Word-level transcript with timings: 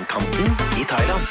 bassengkanten 0.00 0.80
i 0.80 0.84
Thailand. 0.88 1.26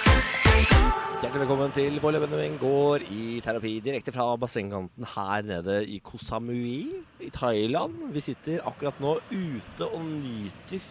Hjertelig 1.19 1.41
velkommen 1.41 1.71
til 1.73 1.95
Bolle 2.01 2.19
Benjamin 2.21 2.57
går 2.61 3.03
i 3.11 3.39
terapi 3.43 3.71
direkte 3.83 4.11
fra 4.13 4.27
bassengkanten 4.39 5.07
her 5.15 5.45
nede 5.47 5.79
i 5.89 5.97
Koh 6.05 6.21
Samui 6.21 7.01
i 7.25 7.29
Thailand. 7.33 7.95
Vi 8.13 8.21
sitter 8.21 8.61
akkurat 8.69 8.99
nå 9.01 9.15
ute 9.31 9.87
og 9.89 10.03
nyter 10.05 10.83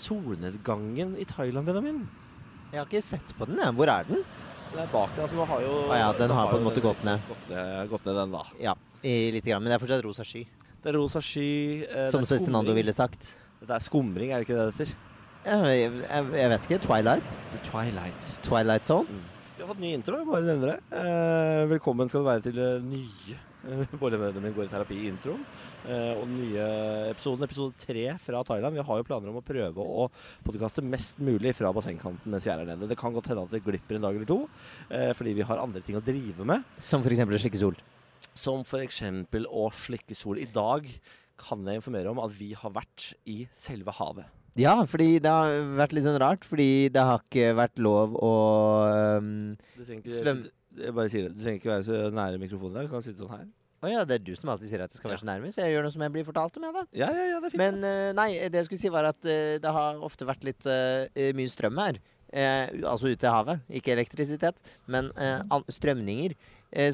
solnedgangen 0.00 1.14
i 1.20 1.26
Thailand, 1.28 1.66
Benjamin. 1.70 2.00
Jeg 2.72 2.80
har 2.80 2.88
ikke 2.88 3.02
sett 3.04 3.34
på 3.38 3.46
den, 3.46 3.60
jeg. 3.62 3.76
Hvor 3.78 3.92
er 3.94 4.08
den? 4.08 4.24
Det 4.70 4.80
er 4.84 4.90
bak 4.92 5.12
deg, 5.14 5.22
altså 5.24 5.38
nå 5.38 5.46
har 5.50 5.62
jo 5.64 5.76
ah, 5.90 5.98
ja, 5.98 6.08
den 6.18 6.34
har 6.34 6.50
på 6.50 6.58
en 6.58 6.66
måte 6.66 6.82
gått 6.82 7.04
ned. 7.06 7.22
Gått 7.28 7.46
ned, 7.50 7.76
gått 7.90 8.08
ned 8.10 8.18
den, 8.22 8.34
da. 8.34 8.42
Ja, 8.62 8.74
i 9.02 9.14
lite 9.34 9.50
grann. 9.52 9.62
Men 9.62 9.70
det 9.72 9.78
er 9.78 9.84
fortsatt 9.84 10.02
rosa 10.06 10.26
sky. 10.26 10.42
Det 10.80 10.90
er 10.92 10.98
rosa 10.98 11.22
sky. 11.22 11.46
eh, 11.86 12.10
Som 12.10 12.26
Cezinando 12.26 12.74
ville 12.74 12.94
sagt. 12.96 13.32
Det 13.60 13.70
er 13.76 13.82
skumring, 13.86 14.30
er 14.34 14.42
det 14.42 14.48
ikke 14.48 14.58
det 14.58 14.66
det 14.70 14.76
heter? 14.80 14.98
Jeg, 15.40 15.92
jeg, 16.04 16.24
jeg 16.36 16.48
vet 16.52 16.66
ikke. 16.68 16.78
Twilight? 16.84 17.36
The 17.54 17.58
Twilight. 17.64 18.24
Twilight 18.44 18.88
Zone? 18.88 19.20
Vi 19.56 19.62
har 19.62 19.68
fått 19.70 19.80
ny 19.80 19.94
intro, 19.96 20.18
bare 20.28 20.44
nevner 20.44 20.74
det. 20.74 20.98
Eh, 21.00 21.62
velkommen 21.70 22.10
skal 22.12 22.20
du 22.20 22.26
være 22.28 22.42
til 22.44 22.58
nye 22.84 23.36
eh, 23.70 24.34
mine 24.36 24.52
går 24.56 24.66
i 24.66 24.72
terapi-introen. 24.72 25.40
Eh, 25.88 26.10
og 26.18 26.26
den 26.26 26.34
nye 26.42 26.66
episoden, 27.14 27.46
episode 27.48 27.80
tre 27.80 28.04
fra 28.20 28.42
Thailand. 28.44 28.76
Vi 28.76 28.84
har 28.84 29.00
jo 29.00 29.06
planer 29.08 29.32
om 29.32 29.38
å 29.40 29.44
prøve 29.44 29.80
å 29.80 30.10
podkaste 30.44 30.84
mest 30.84 31.22
mulig 31.24 31.54
fra 31.56 31.72
bassengkanten 31.72 32.32
mens 32.32 32.44
vi 32.44 32.52
er 32.52 32.60
her 32.60 32.68
nede. 32.74 32.90
Det 32.90 33.00
kan 33.00 33.16
godt 33.16 33.32
hende 33.32 33.46
at 33.48 33.56
det 33.56 33.62
glipper 33.64 33.96
en 33.96 34.04
dag 34.04 34.20
eller 34.20 34.28
to, 34.28 34.42
eh, 34.92 35.14
fordi 35.16 35.38
vi 35.40 35.48
har 35.48 35.64
andre 35.64 35.80
ting 35.86 35.96
å 35.96 36.04
drive 36.04 36.44
med. 36.52 36.68
Som 36.84 37.00
for 37.06 37.16
eksempel 37.16 37.40
slikke 37.40 37.62
Sol. 37.64 37.80
Som 38.36 38.60
f.eks. 38.60 39.00
å 39.48 39.64
slikke 39.72 40.14
sol. 40.16 40.38
I 40.38 40.48
dag 40.52 40.84
kan 41.40 41.64
jeg 41.66 41.80
informere 41.80 42.12
om 42.12 42.20
at 42.22 42.34
vi 42.36 42.52
har 42.58 42.74
vært 42.76 43.10
i 43.30 43.42
selve 43.56 43.94
havet. 43.96 44.28
Ja, 44.58 44.74
fordi 44.88 45.20
det 45.22 45.30
har 45.30 45.52
vært 45.78 45.94
litt 45.94 46.06
sånn 46.06 46.18
rart. 46.20 46.44
Fordi 46.48 46.90
det 46.92 47.04
har 47.06 47.22
ikke 47.22 47.54
vært 47.58 47.80
lov 47.82 48.16
å 48.18 48.34
um, 49.20 49.30
ikke, 49.80 50.34
jeg 50.80 50.94
bare 50.96 51.10
sier 51.12 51.28
det. 51.28 51.36
Du 51.36 51.44
trenger 51.44 51.62
ikke 51.62 51.72
være 51.72 51.86
så 51.86 52.02
nære 52.14 52.42
mikrofonen 52.42 52.80
der. 52.80 52.88
Du 52.88 52.94
kan 52.94 53.04
sitte 53.04 53.22
sånn 53.24 53.34
her. 53.34 53.48
Å 53.80 53.88
ja, 53.88 54.04
det 54.04 54.18
er 54.18 54.24
du 54.26 54.34
som 54.36 54.50
alltid 54.52 54.68
sier 54.68 54.82
at 54.84 54.92
jeg 54.92 55.00
skal 55.00 55.14
være 55.14 55.22
så 55.22 55.26
nærme, 55.30 55.50
så 55.54 55.62
jeg 55.62 55.72
gjør 55.72 55.86
noe 55.86 55.94
som 55.94 56.02
jeg 56.04 56.12
blir 56.12 56.24
fortalt 56.26 56.56
om, 56.60 56.66
jeg, 56.66 56.74
da. 56.76 56.82
Ja, 57.00 57.06
ja, 57.16 57.22
ja, 57.30 57.38
det 57.40 57.48
er 57.48 57.54
fint. 57.54 57.62
Men 57.62 57.78
uh, 57.80 58.10
nei, 58.18 58.28
det 58.52 58.60
jeg 58.60 58.68
skulle 58.68 58.82
si 58.82 58.92
var 58.92 59.08
at 59.08 59.20
uh, 59.24 59.54
det 59.62 59.72
har 59.78 60.02
ofte 60.04 60.28
vært 60.28 60.44
litt 60.44 60.68
uh, 60.68 61.08
mye 61.38 61.52
strøm 61.52 61.80
her. 61.80 62.00
Altså 62.30 63.10
ute 63.10 63.26
i 63.26 63.30
havet. 63.34 63.62
Ikke 63.80 63.90
elektrisitet, 63.90 64.60
men 64.86 65.08
strømninger. 65.66 66.36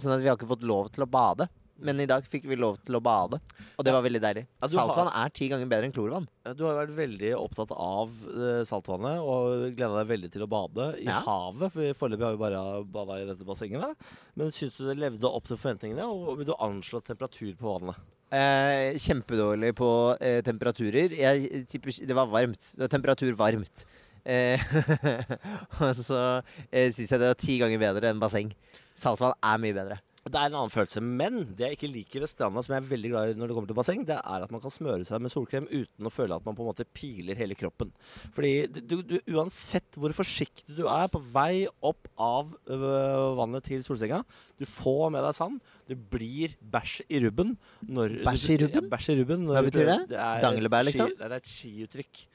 Sånn 0.01 0.15
at 0.15 0.23
vi 0.23 0.31
har 0.31 0.39
ikke 0.39 0.49
fått 0.49 0.65
lov 0.65 0.89
til 0.95 1.05
å 1.05 1.09
bade. 1.13 1.45
Men 1.79 2.01
i 2.01 2.07
dag 2.09 2.25
fikk 2.25 2.47
vi 2.49 2.57
lov 2.57 2.79
til 2.87 2.97
å 2.97 3.03
bade, 3.05 3.37
og 3.77 3.85
det 3.85 3.93
var 3.93 4.03
veldig 4.03 4.21
deilig. 4.23 4.47
Ja, 4.63 4.67
saltvann 4.73 5.11
har- 5.13 5.27
er 5.27 5.29
ti 5.37 5.49
ganger 5.49 5.67
bedre 5.69 5.85
enn 5.85 5.93
klorvann. 5.93 6.27
Du 6.57 6.65
har 6.65 6.87
vært 6.87 6.95
veldig 6.97 7.35
opptatt 7.37 7.71
av 7.77 8.09
eh, 8.33 8.63
saltvannet 8.65 9.21
og 9.21 9.77
gleda 9.77 9.99
deg 10.05 10.09
veldig 10.09 10.31
til 10.33 10.43
å 10.47 10.49
bade 10.49 10.87
i 11.01 11.05
Ja. 11.05 11.21
havet. 11.21 11.71
For 11.73 11.93
foreløpig 12.09 12.25
har 12.25 12.33
vi 12.37 12.43
bare 12.45 12.85
bada 12.85 13.21
i 13.21 13.27
dette 13.27 13.45
bassenget. 13.45 13.81
da. 13.83 13.95
Men 14.37 14.49
syns 14.51 14.77
du 14.79 14.87
det 14.87 14.97
levde 14.99 15.25
opp 15.29 15.45
til 15.47 15.57
forventningene, 15.59 16.01
og 16.09 16.39
vil 16.39 16.47
du 16.47 16.55
anslå 16.55 17.03
temperatur 17.05 17.55
på 17.57 17.79
vannet? 17.81 17.97
Eh, 18.33 18.95
kjempedårlig 18.99 19.75
på 19.75 20.17
eh, 20.21 20.41
temperaturer. 20.43 21.13
Jeg 21.15 21.67
Det 22.07 22.15
var 22.17 22.27
varmt. 22.27 22.73
Det 22.75 22.89
var 22.89 22.89
temperatur 22.89 23.33
varmt. 23.37 23.85
Eh, 24.25 24.59
og 25.81 25.95
så 25.95 26.43
eh, 26.73 26.89
syns 26.91 27.11
jeg 27.13 27.21
det 27.21 27.29
var 27.29 27.35
ti 27.39 27.59
ganger 27.61 27.79
bedre 27.79 28.09
enn 28.11 28.19
basseng. 28.19 28.51
Saltvann 28.97 29.35
er 29.45 29.59
mye 29.59 29.75
bedre. 29.77 30.01
Det 30.27 30.35
er 30.41 30.49
en 30.51 30.57
annen 30.59 30.73
følelse, 30.75 30.99
men 31.01 31.37
det 31.55 31.69
jeg 31.69 31.77
ikke 31.77 31.89
liker 31.93 32.23
ved 32.25 32.31
stranda, 32.33 32.63
som 32.67 32.73
jeg 32.75 32.81
er 32.83 32.89
veldig 32.89 33.11
glad 33.13 33.29
i 33.31 33.35
når 33.39 33.47
det 33.51 33.55
kommer 33.55 33.71
til 33.71 33.77
basseng, 33.79 34.01
det 34.09 34.17
er 34.19 34.43
at 34.47 34.51
man 34.51 34.63
kan 34.65 34.73
smøre 34.75 35.05
seg 35.07 35.23
med 35.23 35.31
solkrem 35.31 35.69
uten 35.71 36.09
å 36.09 36.11
føle 36.11 36.35
at 36.35 36.43
man 36.49 36.57
på 36.59 36.65
en 36.65 36.71
måte 36.73 36.87
piler 36.99 37.39
hele 37.39 37.55
kroppen. 37.59 37.93
Fordi 38.35 38.51
du, 38.75 38.97
du, 39.07 39.15
uansett 39.37 39.95
hvor 39.95 40.11
forsiktig 40.19 40.75
du 40.81 40.83
er 40.91 41.07
på 41.15 41.21
vei 41.31 41.69
opp 41.87 42.11
av 42.19 42.51
øh, 42.67 43.37
vannet 43.39 43.69
til 43.71 43.85
solsenga, 43.87 44.25
du 44.59 44.67
får 44.67 45.13
med 45.15 45.23
deg 45.29 45.39
sand. 45.39 45.61
Du 45.87 45.95
blir 45.95 46.57
bæsj 46.75 47.05
i 47.07 47.23
rubben. 47.23 47.55
når 47.87 48.19
Bæsj 48.27 48.49
i 48.57 48.59
rubben? 48.65 48.83
Ja, 48.91 48.95
bæsj 48.97 49.13
i 49.15 49.19
rubben. 49.23 49.47
Hva 49.47 49.63
betyr 49.69 49.87
det? 49.93 49.99
det? 50.11 50.27
Danglebær, 50.43 50.89
liksom? 50.91 51.13
ski- 51.15 51.23
det 51.23 51.31
er 51.31 51.39
et 51.39 51.55
skiuttrykk. 51.55 52.27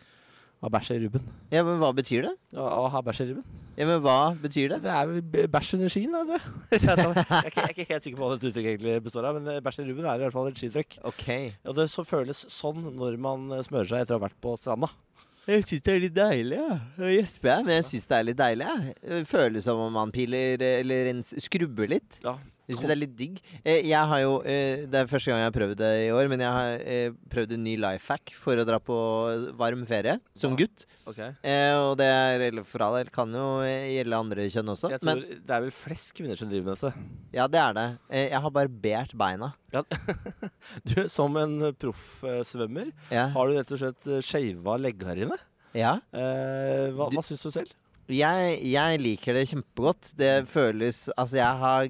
Ha 0.62 0.70
bæsj 0.70 0.92
i 0.94 1.00
rubben. 1.08 1.24
Ja, 1.50 1.64
men 1.66 1.80
hva 1.82 1.90
betyr 1.98 2.28
det? 2.28 2.32
Å, 2.54 2.66
å 2.84 2.90
ha 2.94 3.02
bæsj 3.02 3.24
i 3.24 3.28
rubben. 3.32 3.62
Ja, 3.80 3.86
men 3.90 4.02
hva 4.04 4.18
betyr 4.38 4.76
det? 4.76 4.82
Det 4.84 4.92
er 4.94 5.08
vel 5.10 5.48
bæsj 5.50 5.72
under 5.78 5.90
skien, 5.90 6.14
da, 6.14 6.22
tror 6.28 6.38
jeg. 6.38 6.82
Jeg 6.82 6.92
er, 6.92 7.48
ikke, 7.50 7.62
jeg 7.62 7.64
er 7.64 7.72
ikke 7.74 7.88
helt 7.90 8.06
sikker 8.06 8.20
på 8.20 8.28
hva 8.28 8.36
dette 8.36 8.50
uttrykket 8.52 8.72
egentlig 8.76 9.06
består 9.08 9.26
av, 9.30 9.40
men 9.40 9.50
eh, 9.56 9.62
bæsj 9.66 9.80
i 9.82 9.88
rubben 9.88 10.06
er 10.06 10.20
i 10.20 10.26
hvert 10.26 10.36
fall 10.36 10.50
et 10.52 10.62
skidrykk. 10.62 11.00
Ok. 11.10 11.26
Og 11.66 11.78
det 11.80 11.88
så 11.94 12.06
føles 12.06 12.44
sånn 12.54 12.92
når 13.00 13.18
man 13.26 13.48
eh, 13.56 13.64
smører 13.66 13.90
seg 13.90 14.06
etter 14.06 14.18
å 14.18 14.22
ha 14.22 14.26
vært 14.28 14.38
på 14.44 14.54
stranda. 14.60 14.92
Jeg 15.50 15.66
syns 15.66 15.82
det 15.88 15.94
er 15.96 16.04
litt 16.04 16.14
deilig, 16.14 16.58
ja. 16.62 16.76
jeg. 17.02 17.16
gjesper 17.18 17.50
jeg, 17.56 17.66
men 17.66 17.78
jeg 17.80 17.88
syns 17.90 18.08
det 18.12 18.18
er 18.20 18.28
litt 18.28 18.40
deilig. 18.44 18.68
Ja. 18.70 18.96
Det 19.16 19.22
føles 19.32 19.66
som 19.66 19.82
om 19.82 19.96
man 19.98 20.14
piler 20.14 20.62
eller 20.68 21.10
skrubber 21.26 21.90
litt. 21.90 22.22
Ja. 22.22 22.36
Jeg 22.70 22.78
syns 22.78 22.88
det 22.88 22.94
er 22.94 23.00
litt 23.02 23.16
digg. 23.18 23.40
Eh, 23.66 23.82
Jeg 23.90 24.08
har 24.08 24.20
jo, 24.22 24.36
eh, 24.48 24.86
Det 24.86 24.96
er 25.02 25.08
første 25.10 25.32
gang 25.32 25.40
jeg 25.42 25.50
har 25.50 25.56
prøvd 25.58 25.76
det 25.82 25.90
i 26.06 26.12
år, 26.14 26.28
men 26.30 26.40
jeg 26.40 26.52
har 26.56 26.84
eh, 26.86 27.10
prøvd 27.34 27.52
en 27.58 27.64
ny 27.66 27.74
life 27.82 28.08
hack 28.08 28.32
for 28.38 28.56
å 28.56 28.66
dra 28.66 28.78
på 28.80 28.96
varm 29.58 29.86
ferie 29.90 30.20
som 30.38 30.56
gutt. 30.56 30.86
Ok. 31.10 31.20
Eh, 31.44 31.74
Og 31.76 31.98
det 31.98 32.06
er 32.06 32.46
all 32.82 32.96
del 32.96 33.10
kan 33.12 33.34
jo 33.34 33.48
gjelde 33.66 34.20
andre 34.22 34.46
kjønn 34.54 34.72
også. 34.72 34.90
Jeg 34.94 35.02
tror 35.02 35.10
Men 35.12 35.24
Det 35.46 35.50
er 35.58 35.62
vel 35.66 35.72
flest 35.72 36.14
kvinner 36.16 36.38
som 36.38 36.50
driver 36.50 36.72
med 36.72 36.78
dette. 36.80 36.94
ja, 37.34 37.48
det 37.48 37.60
er 37.60 37.74
det. 37.74 37.88
Jeg 38.32 38.42
har 38.42 38.50
barbert 38.52 39.18
beina. 39.18 39.54
Ja. 39.74 39.84
Du, 40.86 41.08
som 41.10 41.36
en 41.38 41.74
proffsvømmer, 41.74 42.92
Ja. 43.12 43.28
har 43.34 43.48
du 43.48 43.58
rett 43.58 43.72
og 43.72 43.80
slett 43.80 44.24
shava 44.24 44.78
leggharene. 44.80 45.38
ja. 45.74 46.00
Hva 46.14 47.10
hva 47.12 47.24
syns 47.24 47.44
du 47.44 47.52
selv? 47.52 47.72
Jeg, 48.12 48.58
jeg 48.68 49.00
liker 49.00 49.34
det 49.38 49.48
kjempegodt. 49.48 50.14
Det 50.18 50.32
føles 50.50 51.08
Altså, 51.18 51.38
jeg 51.40 51.60
har 51.62 51.88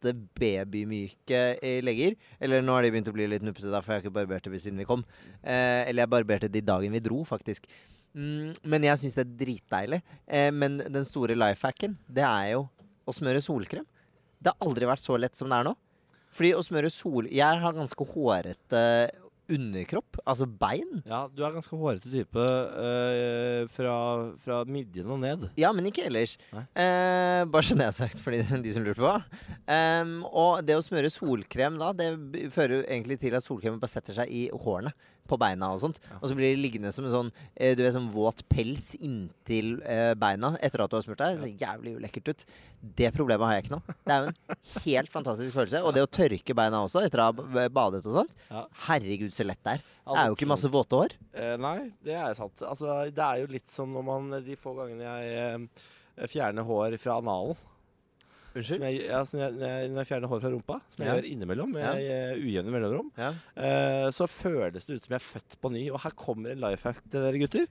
glatte, 0.00 0.14
babymyke 0.38 1.82
legger. 1.82 2.16
Eller 2.40 2.62
nå 2.62 2.72
har 2.74 2.82
de 2.82 2.90
begynt 2.90 3.08
å 3.08 3.14
bli 3.14 3.26
litt 3.28 3.42
nuppete, 3.42 3.70
da, 3.70 3.80
for 3.80 3.92
jeg 3.92 4.00
har 4.00 4.04
ikke 4.04 4.14
barbert 4.14 4.44
det 4.44 4.60
siden 4.60 4.78
vi 4.78 4.84
kom. 4.84 5.04
Eh, 5.42 5.88
eller 5.88 6.04
jeg 6.04 6.10
barberte 6.10 6.50
i 6.50 6.60
dagen 6.60 6.92
vi 6.92 7.00
dro, 7.00 7.22
faktisk. 7.24 7.66
Mm, 8.14 8.54
men 8.64 8.82
jeg 8.82 8.98
syns 8.98 9.14
det 9.14 9.26
er 9.26 9.36
dritdeilig. 9.44 10.02
Eh, 10.26 10.50
men 10.50 10.78
den 10.78 11.04
store 11.04 11.36
life 11.36 11.66
hacken, 11.66 11.96
det 12.08 12.24
er 12.24 12.56
jo 12.56 12.68
å 13.06 13.12
smøre 13.12 13.40
solkrem. 13.40 13.86
Det 14.40 14.52
har 14.52 14.66
aldri 14.66 14.86
vært 14.88 15.04
så 15.04 15.18
lett 15.18 15.36
som 15.36 15.48
det 15.48 15.58
er 15.58 15.68
nå. 15.68 15.76
Fordi 16.30 16.52
å 16.54 16.62
smøre 16.62 16.86
sol 16.94 17.26
Jeg 17.26 17.58
har 17.58 17.72
ganske 17.74 18.04
hårete 18.06 18.80
underkropp, 19.52 20.20
altså 20.24 20.46
bein. 20.46 21.02
Ja, 21.08 21.24
du 21.32 21.42
er 21.44 21.54
ganske 21.54 21.76
hårete 21.76 22.10
type 22.12 22.46
eh, 22.46 23.64
fra, 23.72 23.96
fra 24.42 24.62
midjen 24.68 25.10
og 25.10 25.20
ned. 25.22 25.48
Ja, 25.60 25.72
men 25.76 25.90
ikke 25.90 26.06
ellers. 26.08 26.36
Eh, 26.54 27.42
bare 27.50 27.66
så 27.66 27.78
det 27.78 27.86
er 27.88 27.96
sagt, 27.96 28.22
for 28.22 28.34
de 28.64 28.74
som 28.74 28.86
lurte 28.86 29.02
på. 29.02 29.14
Um, 29.70 30.20
og 30.30 30.64
det 30.66 30.78
å 30.78 30.84
smøre 30.84 31.12
solkrem 31.12 31.78
da, 31.80 31.92
det 31.96 32.50
fører 32.54 32.80
jo 32.80 32.82
egentlig 32.86 33.20
til 33.22 33.36
at 33.38 33.46
solkremen 33.46 33.80
bare 33.82 33.94
setter 33.94 34.22
seg 34.22 34.32
i 34.32 34.46
hårene 34.54 34.94
på 35.28 35.38
beina 35.40 35.68
og 35.74 35.80
sånt. 35.82 36.00
Og 36.20 36.28
så 36.30 36.36
blir 36.38 36.52
det 36.54 36.62
liggende 36.62 36.92
som 36.94 37.06
en 37.06 37.14
sånn, 37.14 37.30
eh, 37.54 37.74
du 37.78 37.82
vet, 37.84 37.94
sånn 37.94 38.10
våt 38.12 38.42
pels 38.50 38.94
inntil 38.98 39.76
eh, 39.82 40.14
beina 40.18 40.54
etter 40.64 40.84
at 40.84 40.90
du 40.90 40.96
har 40.98 41.04
smurt 41.06 41.20
deg. 41.20 41.38
Det 41.38 41.46
ser 41.48 41.64
jævlig 41.66 41.94
ulekkert 42.00 42.32
ut. 42.32 42.44
Det 43.00 43.12
problemet 43.14 43.46
har 43.46 43.58
jeg 43.58 43.66
ikke 43.66 43.76
nå. 43.76 43.80
Det 44.08 44.14
er 44.16 44.24
jo 44.24 44.32
en 44.32 44.82
helt 44.86 45.12
fantastisk 45.12 45.54
følelse. 45.54 45.82
Og 45.84 45.94
det 45.96 46.04
å 46.06 46.10
tørke 46.10 46.56
beina 46.56 46.82
også 46.86 47.04
etter 47.06 47.22
å 47.22 47.30
ha 47.30 47.68
badet 47.68 48.02
og 48.06 48.18
sånt. 48.20 48.36
Herregud, 48.88 49.32
så 49.36 49.46
lett 49.46 49.62
det 49.66 49.78
er. 49.78 49.88
Det 50.10 50.18
er 50.18 50.30
jo 50.32 50.38
ikke 50.38 50.50
masse 50.50 50.70
våte 50.72 50.98
hår. 50.98 51.16
Eh, 51.36 51.56
nei, 51.60 51.78
det 52.06 52.16
er 52.18 52.36
sant. 52.38 52.66
Altså, 52.66 53.02
det 53.14 53.26
er 53.26 53.42
jo 53.44 53.50
litt 53.52 53.70
som 53.70 53.92
når 53.94 54.06
man 54.06 54.30
de 54.44 54.58
få 54.58 54.74
gangene 54.78 55.16
jeg 55.20 56.30
fjerner 56.34 56.66
hår 56.66 56.96
fra 57.00 57.20
analen. 57.22 57.56
Som 58.50 58.82
jeg, 58.82 59.04
ja, 59.06 59.20
jeg, 59.22 59.52
når 59.92 60.00
jeg, 60.00 60.06
fjerner 60.08 60.28
hår 60.32 60.40
fra 60.42 60.50
rumpa, 60.50 60.80
som 60.90 61.04
jeg 61.04 61.08
Ja. 61.10 61.14
gjør 61.20 61.28
innimellom 61.30 61.70
med 61.70 61.84
Ja. 61.84 61.92
eh, 61.94 62.40
ujevne 62.40 62.72
mellomrom, 62.74 63.12
Ja. 63.16 63.30
uh, 63.56 64.08
så 64.10 64.26
føles 64.26 64.84
det 64.84 64.96
ut 64.96 65.04
som 65.06 65.12
jeg 65.14 65.20
er 65.20 65.26
født 65.28 65.56
på 65.62 65.70
ny. 65.70 65.84
Og 65.90 66.00
her 66.02 66.10
kommer 66.18 66.50
en 66.50 66.60
life 66.60 66.82
hack 66.82 66.98
til 67.10 67.20
dere 67.22 67.38
gutter. 67.38 67.66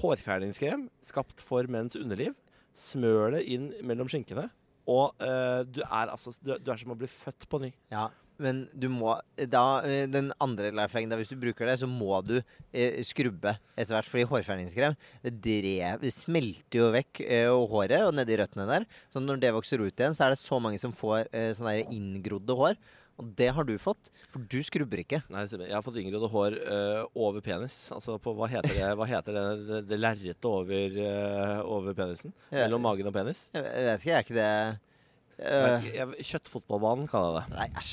Hårfjerningskrem 0.00 0.88
skapt 1.04 1.40
for 1.40 1.62
menns 1.70 1.96
underliv. 1.98 2.34
Smør 2.76 3.32
det 3.36 3.44
inn 3.50 3.70
mellom 3.86 4.08
skinkene. 4.10 4.48
Og 4.90 5.14
uh, 5.22 5.62
du 5.68 5.80
er 5.84 6.10
altså 6.10 6.32
du, 6.42 6.56
du 6.58 6.70
er 6.72 6.80
som 6.80 6.90
å 6.94 6.98
bli 6.98 7.06
født 7.10 7.46
på 7.50 7.60
ny. 7.62 7.70
Ja, 7.92 8.08
men 8.40 8.62
du 8.72 8.88
må 8.92 9.14
da, 9.36 9.64
eh, 9.86 10.06
Den 10.10 10.30
andre 10.40 10.70
lifehacken, 10.74 11.12
hvis 11.20 11.32
du 11.32 11.38
bruker 11.40 11.68
det, 11.68 11.78
så 11.82 11.88
må 11.90 12.20
du 12.26 12.38
eh, 12.40 13.00
skrubbe 13.06 13.56
etter 13.76 13.96
hvert. 13.96 14.08
Fordi 14.10 14.28
hårfjerningskrem 14.30 14.96
det, 15.24 15.34
drev, 15.44 16.00
det 16.04 16.14
smelter 16.14 16.80
jo 16.80 16.88
vekk 16.94 17.22
eh, 17.26 17.50
håret 17.50 18.06
og 18.06 18.14
nedi 18.16 18.38
røttene 18.40 18.68
der. 18.70 18.88
Så 19.12 19.22
når 19.22 19.42
det 19.42 19.52
vokser 19.56 19.82
ut 19.84 19.92
igjen, 19.92 20.16
så 20.16 20.26
er 20.26 20.34
det 20.34 20.42
så 20.42 20.60
mange 20.62 20.80
som 20.82 20.94
får 20.96 21.28
eh, 21.30 21.52
sånne 21.56 21.82
inngrodde 21.88 22.56
hår. 22.56 22.80
Og 23.20 23.32
det 23.36 23.50
har 23.52 23.66
du 23.68 23.74
fått, 23.76 24.08
for 24.32 24.40
du 24.48 24.62
skrubber 24.64 25.02
ikke. 25.02 25.20
Nei. 25.28 25.42
Jeg 25.44 25.74
har 25.74 25.84
fått 25.84 25.98
inngrodde 26.00 26.30
hår 26.32 26.56
eh, 26.56 27.00
over 27.12 27.44
penis. 27.44 27.74
Altså 27.92 28.16
på 28.22 28.32
hva 28.36 28.48
heter 28.48 28.72
det 28.72 28.92
Hva 28.96 29.08
heter 29.10 29.36
det, 29.36 29.42
det, 29.68 29.80
det 29.90 29.98
lerretet 30.00 30.48
over, 30.48 30.96
eh, 31.04 31.58
over 31.60 31.96
penisen? 31.98 32.32
Mellom 32.54 32.80
magen 32.88 33.10
og 33.10 33.16
penis? 33.16 33.48
Jeg 33.52 33.66
vet 33.66 34.00
ikke, 34.00 34.08
jeg 34.08 34.16
er 34.16 34.24
ikke 34.24 34.38
det 34.38 34.80
øh, 35.40 36.16
kjøttfotballbanen 36.30 37.10
kaller 37.10 37.42
jeg 37.42 37.50
det. 37.50 37.58
Nei, 37.58 37.68
æsj. 37.82 37.92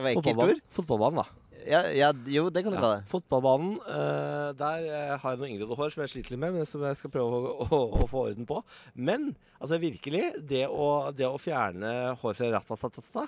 Det 0.00 0.16
var 0.16 0.22
Fotballbanen, 0.22 0.60
fotballbanen 0.76 1.20
da. 1.22 1.26
Ja, 1.68 1.80
ja, 1.92 2.06
jo, 2.32 2.46
det 2.48 2.62
kan 2.64 2.72
du 2.72 2.78
kalle 2.80 3.02
det. 3.02 3.08
fotballbanen. 3.10 3.74
eh, 3.84 4.52
der 4.56 4.86
eh, 4.88 5.10
har 5.20 5.34
jeg 5.34 5.40
noe 5.42 5.50
inngrodd 5.52 5.76
hår 5.76 5.90
som 5.92 6.00
jeg 6.06 6.12
sliter 6.14 6.32
litt 6.32 6.40
med, 6.40 6.54
men 6.56 6.64
som 6.68 6.80
jeg 6.88 6.96
skal 6.96 7.12
prøve 7.12 7.36
å, 7.36 7.66
å, 7.68 7.80
å 8.00 8.06
få 8.08 8.22
orden 8.30 8.46
på. 8.48 8.62
Men 8.96 9.26
altså 9.60 9.76
virkelig, 9.82 10.22
det 10.48 10.62
å, 10.72 10.86
det 11.12 11.28
å 11.28 11.36
fjerne 11.42 12.14
hår 12.22 12.38
fra 12.38 12.48
ratatatata, 12.56 13.26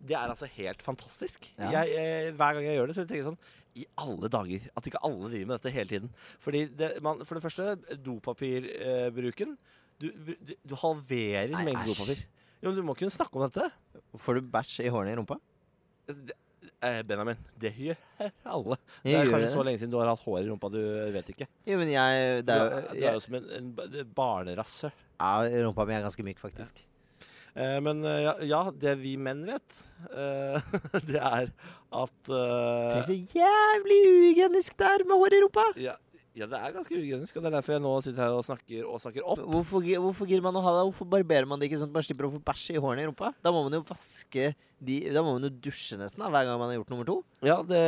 det 0.00 0.16
er 0.18 0.32
altså 0.32 0.48
helt 0.56 0.82
fantastisk. 0.82 1.46
Ja. 1.60 1.70
Jeg, 1.78 1.94
eh, 1.94 2.32
hver 2.34 2.56
gang 2.58 2.66
jeg 2.66 2.78
gjør 2.80 2.90
det, 2.90 2.96
så 2.98 3.04
tenker 3.04 3.20
jeg 3.20 3.28
sånn 3.28 3.38
I 3.78 3.86
alle 4.02 4.30
dager. 4.32 4.66
At 4.74 4.86
ikke 4.90 5.02
alle 5.06 5.28
driver 5.30 5.46
med 5.52 5.54
dette 5.60 5.74
hele 5.76 5.90
tiden. 5.92 6.10
Fordi 6.42 6.64
det, 6.74 6.88
man, 7.06 7.20
For 7.28 7.38
det 7.38 7.44
første, 7.44 7.76
dopapirbruken. 8.50 9.54
Du, 10.00 10.08
du, 10.16 10.32
du 10.64 10.74
halverer 10.80 11.52
Nei, 11.52 11.64
mengden 11.68 11.84
æsj. 11.84 11.92
dopapir. 11.94 12.22
Jo, 12.60 12.70
men 12.72 12.78
Du 12.80 12.82
må 12.88 12.94
kunne 12.96 13.12
snakke 13.12 13.36
om 13.38 13.44
dette. 13.46 13.68
Får 14.20 14.40
du 14.40 14.48
bæsj 14.52 14.80
i 14.86 14.92
hårene 14.92 15.12
i 15.14 15.18
rumpa? 15.20 15.36
Det- 16.14 16.36
Eh, 16.82 17.02
Benjamin, 17.04 17.36
det 17.60 17.74
gjør 17.76 17.96
alle. 18.48 18.76
Det 19.04 19.12
er 19.14 19.26
kanskje 19.28 19.50
så 19.52 19.62
lenge 19.64 19.78
siden 19.82 19.90
du 19.92 19.98
har 20.00 20.08
hatt 20.08 20.22
hår 20.24 20.38
i 20.40 20.46
rumpa, 20.48 20.70
du 20.72 20.78
vet 21.12 21.26
ikke. 21.28 21.46
Jo, 21.68 21.76
men 21.76 21.90
jeg 21.92 22.44
Det 22.46 22.46
Du 22.46 22.52
er 22.52 22.70
jo 22.70 22.94
du 22.94 23.04
er 23.04 23.12
jo 23.12 23.20
som 23.20 23.34
en, 23.36 23.48
en 23.58 23.66
ba- 23.76 24.04
barnerasse. 24.16 24.88
ja, 25.20 25.32
Rumpa 25.66 25.84
mi 25.86 25.92
er 25.98 26.00
ganske 26.06 26.24
myk, 26.24 26.38
faktisk. 26.40 26.80
Ja. 27.54 27.80
men 27.84 28.00
eh, 28.04 28.22
ja, 28.24 28.34
ja, 28.48 28.60
det 28.70 28.94
vi 29.02 29.16
menn 29.20 29.44
vet, 29.44 29.76
eh, 30.08 30.60
det 31.10 31.20
er 31.20 31.50
at 31.92 32.22
Det 32.24 32.40
er 32.40 32.96
eh, 32.96 33.08
så 33.10 33.16
jævlig 33.36 34.00
uhygienisk 34.14 34.76
der 34.80 35.04
med 35.04 35.16
hår 35.20 35.36
i 35.36 35.40
rumpa! 35.44 35.66
ja, 35.76 35.96
ja, 36.38 36.46
det 36.46 36.58
er 36.60 36.74
ganske 36.76 36.94
uhygienisk, 36.94 37.36
og 37.36 37.42
det 37.42 37.48
er 37.50 37.54
derfor 37.56 37.74
jeg 37.74 37.82
nå 37.82 37.92
sitter 38.06 38.22
her 38.22 38.34
og 38.38 38.44
snakker, 38.46 38.84
og 38.86 39.00
snakker 39.02 39.24
opp. 39.26 39.40
Hvorfor, 39.50 39.82
hvorfor 40.04 40.30
man 40.44 40.58
å 40.60 40.62
ha 40.62 40.74
det? 40.76 40.84
Hvorfor 40.86 41.08
barberer 41.10 41.48
man 41.50 41.58
det 41.58 41.66
ikke 41.66 41.80
sånn 41.80 41.90
at 41.90 41.96
man 41.98 42.06
slipper 42.06 42.28
å 42.28 42.32
få 42.36 42.40
bæsj 42.46 42.76
i 42.76 42.82
hårene 42.84 43.02
i 43.02 43.08
rumpa? 43.08 43.32
Da 43.42 43.50
må 43.54 43.64
man 43.66 43.74
jo 43.74 43.82
vaske 43.88 44.52
de 44.80 44.94
Da 45.12 45.20
må 45.20 45.34
man 45.36 45.44
jo 45.44 45.50
dusje 45.66 45.98
nesten 46.00 46.22
da, 46.22 46.30
hver 46.32 46.46
gang 46.48 46.56
man 46.56 46.70
har 46.70 46.78
gjort 46.78 46.92
nummer 46.94 47.08
to. 47.08 47.18
Ja, 47.44 47.58
det, 47.66 47.82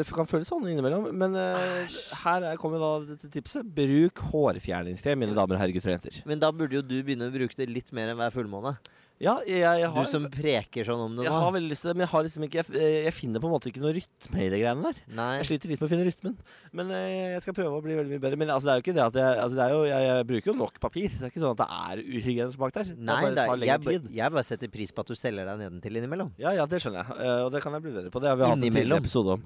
det 0.00 0.08
kan 0.16 0.26
føles 0.26 0.48
sånn 0.50 0.64
innimellom, 0.66 1.10
men 1.14 1.36
uh, 1.38 1.84
her 2.24 2.48
er- 2.48 2.58
kommer 2.58 2.80
da 2.82 2.90
dette 3.12 3.30
tipset. 3.30 3.68
Bruk 3.76 4.24
hårfjerningskrem, 4.32 5.20
mine 5.20 5.36
damer 5.36 5.54
og 5.54 5.62
herrer, 5.62 5.76
gutter 5.76 5.92
og 5.92 5.98
jenter. 5.98 6.18
Men 6.26 6.42
da 6.42 6.50
burde 6.50 6.80
jo 6.80 6.82
du 6.82 6.96
begynne 7.06 7.28
å 7.30 7.34
bruke 7.36 7.54
det 7.60 7.68
litt 7.70 7.92
mer 7.94 8.10
enn 8.10 8.18
hver 8.18 8.34
fullmåne. 8.34 8.74
Ja, 9.22 9.36
jeg, 9.46 9.62
jeg 9.62 9.90
Du 9.94 10.08
som 10.10 10.24
preker 10.32 10.86
sånn 10.86 10.98
om 11.04 11.12
det 11.14 11.26
Jeg 11.28 11.32
har 11.32 11.52
veldig 11.54 11.70
lyst 11.70 11.84
til 11.84 11.92
det, 11.92 11.94
men 11.94 12.02
jeg 12.02 12.10
har 12.10 12.24
liksom 12.26 12.44
ikke 12.48 12.64
Jeg, 12.64 12.94
jeg 13.06 13.14
finner 13.14 13.42
på 13.42 13.46
en 13.46 13.52
måte 13.54 13.70
ikke 13.70 13.82
noe 13.84 13.92
rytme 13.94 14.40
i 14.42 14.48
de 14.50 14.58
greiene 14.58 14.88
der. 14.88 14.98
Nei. 15.14 15.28
Jeg 15.38 15.48
sliter 15.52 15.70
litt 15.70 15.82
med 15.82 15.86
å 15.86 15.92
finne 15.92 16.06
rytmen. 16.08 16.34
Men 16.74 16.90
eh, 16.96 17.34
jeg 17.36 17.44
skal 17.44 17.56
prøve 17.56 17.78
å 17.78 17.84
bli 17.84 17.94
veldig 17.98 18.16
mye 18.16 18.22
bedre. 18.24 18.38
Men 18.40 18.50
altså, 18.50 18.68
det 18.68 18.72
er 18.74 18.80
jo 18.80 18.84
ikke 18.84 18.96
det 18.96 19.04
at 19.04 19.18
jeg 19.20 19.42
altså, 19.44 19.58
det 19.60 19.66
jo, 19.70 19.82
jeg, 19.90 20.24
bruker 20.30 20.50
jo 20.50 20.56
nok 20.58 20.80
papir. 20.82 21.12
Det 21.12 21.20
er 21.28 21.32
ikke 21.32 21.42
sånn 21.44 21.54
at 21.54 21.60
det 21.62 21.68
er 21.78 22.02
uhygienisk 22.04 22.62
bak 22.62 22.74
der. 22.78 22.88
Det 22.90 23.08
Nei, 23.10 23.18
bare 23.28 23.36
tar 23.38 23.60
lengre 23.62 23.78
tid. 23.84 24.08
jeg 24.18 24.34
bare 24.36 24.46
setter 24.48 24.72
pris 24.74 24.94
på 24.94 25.04
at 25.04 25.12
du 25.12 25.18
selger 25.18 25.50
deg 25.50 25.62
nedentil 25.62 26.00
innimellom. 26.00 26.32
Ja, 26.42 26.54
ja, 26.58 26.66
det 26.70 26.80
skjønner 26.82 27.04
jeg. 27.04 27.20
Eh, 27.22 27.44
og 27.44 27.52
det 27.54 27.62
kan 27.64 27.78
jeg 27.78 27.86
bli 27.86 27.94
bedre 27.94 28.14
på. 28.14 28.24
Det 28.24 28.32
har 28.32 28.40
vi 28.40 28.48
hatt 28.48 28.56
en 28.58 28.64
tidligere 28.64 28.82
Innimellom. 28.82 29.04
episode 29.06 29.36
om. 29.38 29.44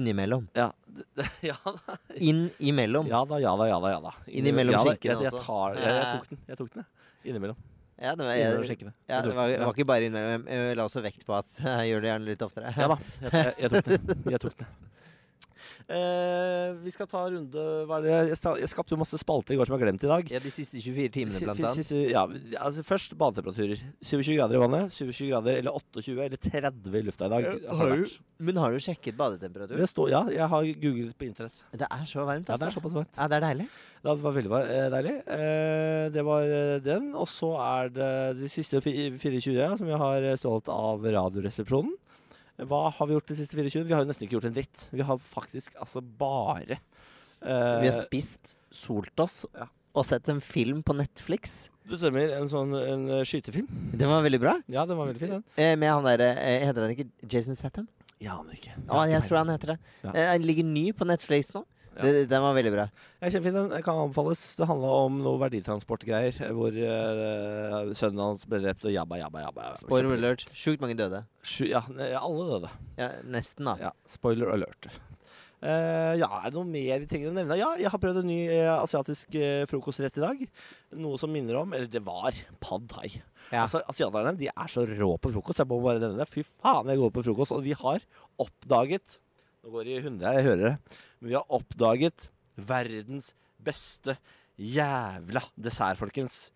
Innimellom. 0.00 0.46
Ja, 0.56 0.70
det, 0.86 1.04
det, 1.20 1.28
ja 1.50 1.58
da. 1.66 1.98
Inn 2.16 2.46
imellom. 2.56 3.10
Ja 3.10 3.26
da, 3.28 3.42
ja 3.42 3.52
da, 3.58 3.68
ja 3.68 3.82
da. 3.84 3.92
Ja, 3.98 4.00
da. 4.08 4.16
Innimellom 4.32 4.78
ja, 4.78 4.86
tar, 4.86 4.96
jeg, 4.96 5.20
jeg 5.20 6.08
tok 6.08 6.32
den. 6.32 6.42
Jeg 6.48 6.62
tok 6.62 6.72
den, 6.72 6.86
jeg. 6.86 7.30
Innimellom. 7.34 7.60
Ja, 8.00 8.14
det 8.16 8.24
var, 8.24 8.32
jeg, 8.32 8.52
jeg, 8.56 8.66
skinkene. 8.70 8.92
ja, 9.10 9.18
det 9.20 9.34
var, 9.36 9.50
det 9.52 9.60
var 9.60 9.74
ikke 9.76 9.88
bare 9.90 10.06
innimellom. 10.08 10.46
Jeg, 10.48 10.76
la 10.78 10.86
også 10.88 11.02
vekt 11.04 11.26
på 11.28 11.34
at 11.36 11.50
jeg 11.66 11.90
gjør 11.90 12.04
det 12.04 12.12
gjerne 12.14 12.30
litt 12.30 12.44
oftere. 12.46 12.72
Ja 12.76 12.86
da, 12.94 12.96
jeg, 13.26 13.52
jeg, 13.60 13.72
tok 13.74 13.90
den. 13.90 14.22
Jeg 14.32 14.40
tok 14.46 14.56
den. 14.62 14.70
Eh, 15.88 16.72
vi 16.84 16.90
skal 16.94 17.06
ta 17.10 17.22
en 17.26 17.34
runde 17.38 17.62
hva 17.88 17.98
er 17.98 18.04
det? 18.04 18.12
Jeg, 18.34 18.38
jeg 18.62 18.70
skapte 18.72 18.92
jo 18.94 18.98
masse 19.00 19.18
spalter 19.20 19.54
i 19.54 19.58
går 19.58 19.66
som 19.68 19.74
jeg 19.74 19.80
har 19.80 19.86
glemt 19.88 20.04
i 20.04 20.10
dag. 20.10 20.30
Ja, 20.34 20.40
de 20.44 20.52
siste 20.54 20.78
24 20.82 21.10
timene, 21.14 21.40
blant 21.44 21.60
annet. 21.64 21.78
siste- 21.80 22.10
ja, 22.12 22.24
altså 22.60 22.84
først 22.86 23.16
badetemperaturer. 23.20 23.80
27 24.04 24.36
grader 24.36 24.58
i 24.58 24.62
vannet, 24.62 24.92
27 24.94 25.28
grader 25.30 25.58
eller 25.62 25.72
28 25.72 26.26
eller 26.26 26.36
30 26.36 26.98
i 27.00 27.02
lufta 27.08 27.26
i 27.26 27.32
dag. 27.34 27.48
Har 27.68 27.76
har 27.80 27.96
du- 27.96 28.18
Men 28.40 28.56
har 28.56 28.70
du 28.72 28.78
sjekket 28.78 29.16
badetemperatur? 29.16 29.76
Det 29.76 29.88
står, 29.88 30.10
ja, 30.10 30.22
jeg 30.30 30.48
har 30.48 30.62
googlet 30.64 31.16
på 31.18 31.26
internett. 31.28 31.52
Det 31.72 31.86
er 31.90 32.04
så 32.08 32.24
varmt, 32.24 32.48
Ja, 32.48 32.56
det 32.56 32.60
altså. 32.60 32.66
er 32.66 32.80
såpass 32.80 32.94
varmt. 32.96 33.16
Ja, 33.16 33.26
det 33.28 33.36
er 33.42 33.46
deilig. 33.48 33.68
Det 34.02 34.18
var 34.22 34.32
veldig 34.32 34.48
var- 34.48 34.68
eh, 34.70 34.90
deilig. 34.90 35.16
Eh, 35.28 36.08
det 36.08 36.24
var 36.24 36.42
eh, 36.42 36.78
den. 36.80 37.14
Og 37.14 37.26
så 37.28 37.50
er 37.60 37.88
det 37.90 38.38
de 38.40 38.48
siste 38.48 38.80
24 38.80 39.52
ja, 39.52 39.74
som 39.76 39.86
vi 39.86 39.92
har 39.92 40.22
eh, 40.22 40.36
stjålet 40.36 40.68
av 40.68 41.02
Radioresepsjonen. 41.04 41.92
Hva 42.68 42.86
har 42.92 43.08
vi 43.08 43.16
gjort 43.16 43.30
de 43.30 43.36
siste 43.38 43.56
24? 43.56 43.84
Vi 43.88 43.94
har 43.96 44.04
jo 44.04 44.10
nesten 44.10 44.26
ikke 44.26 44.38
gjort 44.38 44.48
en 44.50 44.56
dritt. 44.56 44.86
Vi 44.92 45.04
har 45.06 45.20
faktisk 45.22 45.76
altså 45.80 46.02
bare 46.02 46.80
uh, 47.44 47.80
Vi 47.80 47.88
har 47.88 47.96
spist, 47.96 48.56
solt 48.74 49.22
oss 49.22 49.44
ja. 49.54 49.68
og 49.96 50.06
sett 50.08 50.28
en 50.32 50.42
film 50.44 50.82
på 50.86 50.96
Netflix. 50.98 51.70
Det 51.90 51.98
stemmer. 51.98 52.34
En 52.36 52.50
sånn 52.50 52.74
en 52.76 53.08
eh, 53.10 53.24
skytefilm. 53.26 53.66
Den 53.98 54.10
var 54.12 54.22
veldig 54.22 54.38
bra. 54.42 54.52
Ja, 54.70 54.84
den 54.86 54.98
var 55.00 55.08
veldig 55.08 55.22
fin, 55.22 55.32
den. 55.38 55.46
Eh, 55.56 55.72
med 55.80 55.90
han 55.90 56.06
derre 56.06 56.28
eh, 56.38 56.66
Heter 56.68 56.86
han 56.86 56.92
ikke 56.94 57.08
Jason 57.26 57.58
Satham? 57.58 57.88
Ja, 58.22 58.36
men 58.44 58.54
ikke. 58.54 58.76
Å, 58.86 59.00
jeg 59.08 59.24
tror 59.24 59.40
han 59.40 59.50
heter 59.50 59.72
det. 59.74 59.78
Ja. 60.04 60.12
Eh, 60.12 60.32
Den 60.36 60.46
ligger 60.46 60.68
ny 60.68 60.84
på 60.94 61.08
Netflix 61.08 61.50
nå. 61.56 61.64
Ja. 61.96 62.04
Det, 62.06 62.28
den 62.30 62.42
var 62.44 62.54
veldig 62.54 62.70
bra. 62.72 62.84
Ja, 63.18 63.28
kjempefin. 63.34 63.56
Den 63.56 63.68
Den 63.74 63.82
kan 63.84 63.98
anbefales. 64.04 64.42
Det 64.56 64.68
handla 64.70 64.92
om 65.04 65.18
noe 65.24 65.40
verditransportgreier 65.42 66.36
eh, 66.46 66.52
hvor 66.54 66.70
uh, 66.76 67.90
sønnen 67.98 68.22
hans 68.22 68.46
ble 68.48 68.60
drept 68.62 68.86
og 68.86 68.94
jabba, 68.94 69.18
jabba, 69.20 69.42
jabba. 69.46 69.66
jabba. 69.68 69.80
Spoiler 69.82 70.14
alert. 70.16 70.46
Sjukt 70.56 70.82
mange 70.84 70.96
døde. 70.98 71.24
Sju- 71.42 71.68
Ja, 71.70 71.82
alle 72.22 72.46
døde. 72.52 72.70
Ja, 73.00 73.10
nesten, 73.26 73.66
da. 73.68 73.74
Ja, 73.88 73.92
spoiler 74.08 74.52
alert. 74.54 74.86
Uh, 75.60 76.14
ja, 76.22 76.28
er 76.40 76.46
det 76.48 76.56
noe 76.56 76.68
mer 76.70 77.02
vi 77.02 77.08
trenger 77.10 77.32
å 77.32 77.36
nevne? 77.36 77.58
Ja, 77.60 77.72
jeg 77.80 77.90
har 77.92 78.00
prøvd 78.00 78.22
en 78.22 78.30
ny 78.30 78.38
uh, 78.48 78.78
asiatisk 78.78 79.34
uh, 79.36 79.64
frokostrett 79.68 80.16
i 80.16 80.24
dag. 80.24 80.44
Noe 81.02 81.18
som 81.20 81.32
minner 81.34 81.58
om 81.60 81.74
Eller 81.76 81.90
det 81.90 82.04
var 82.06 82.38
pad 82.62 82.86
thai. 82.94 83.10
Ja. 83.50 83.64
Altså, 83.66 83.82
asiaterne 83.90 84.36
de 84.38 84.46
er 84.52 84.70
så 84.70 84.86
rå 84.86 85.10
på 85.18 85.34
frokost. 85.34 85.58
Jeg 85.60 85.68
må 85.68 85.82
bare 85.82 85.98
nevne 86.00 86.22
det. 86.22 86.30
Fy 86.30 86.46
faen, 86.46 86.86
jeg 86.88 87.02
går 87.02 87.12
på 87.18 87.26
frokost. 87.26 87.52
Og 87.56 87.66
vi 87.66 87.74
har 87.76 87.98
oppdaget 88.40 89.18
Nå 89.64 89.72
går 89.74 89.84
det 89.88 89.96
i 89.98 90.02
hundre 90.06 90.30
her, 90.30 90.38
jeg 90.40 90.48
hører 90.50 90.64
det. 90.70 90.98
Men 91.20 91.28
vi 91.32 91.36
har 91.36 91.52
oppdaget 91.58 92.28
verdens 92.70 93.32
beste 93.60 94.16
jævla 94.60 95.42
dessert, 95.60 96.00
folkens. 96.00 96.46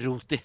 Roti. 0.00 0.38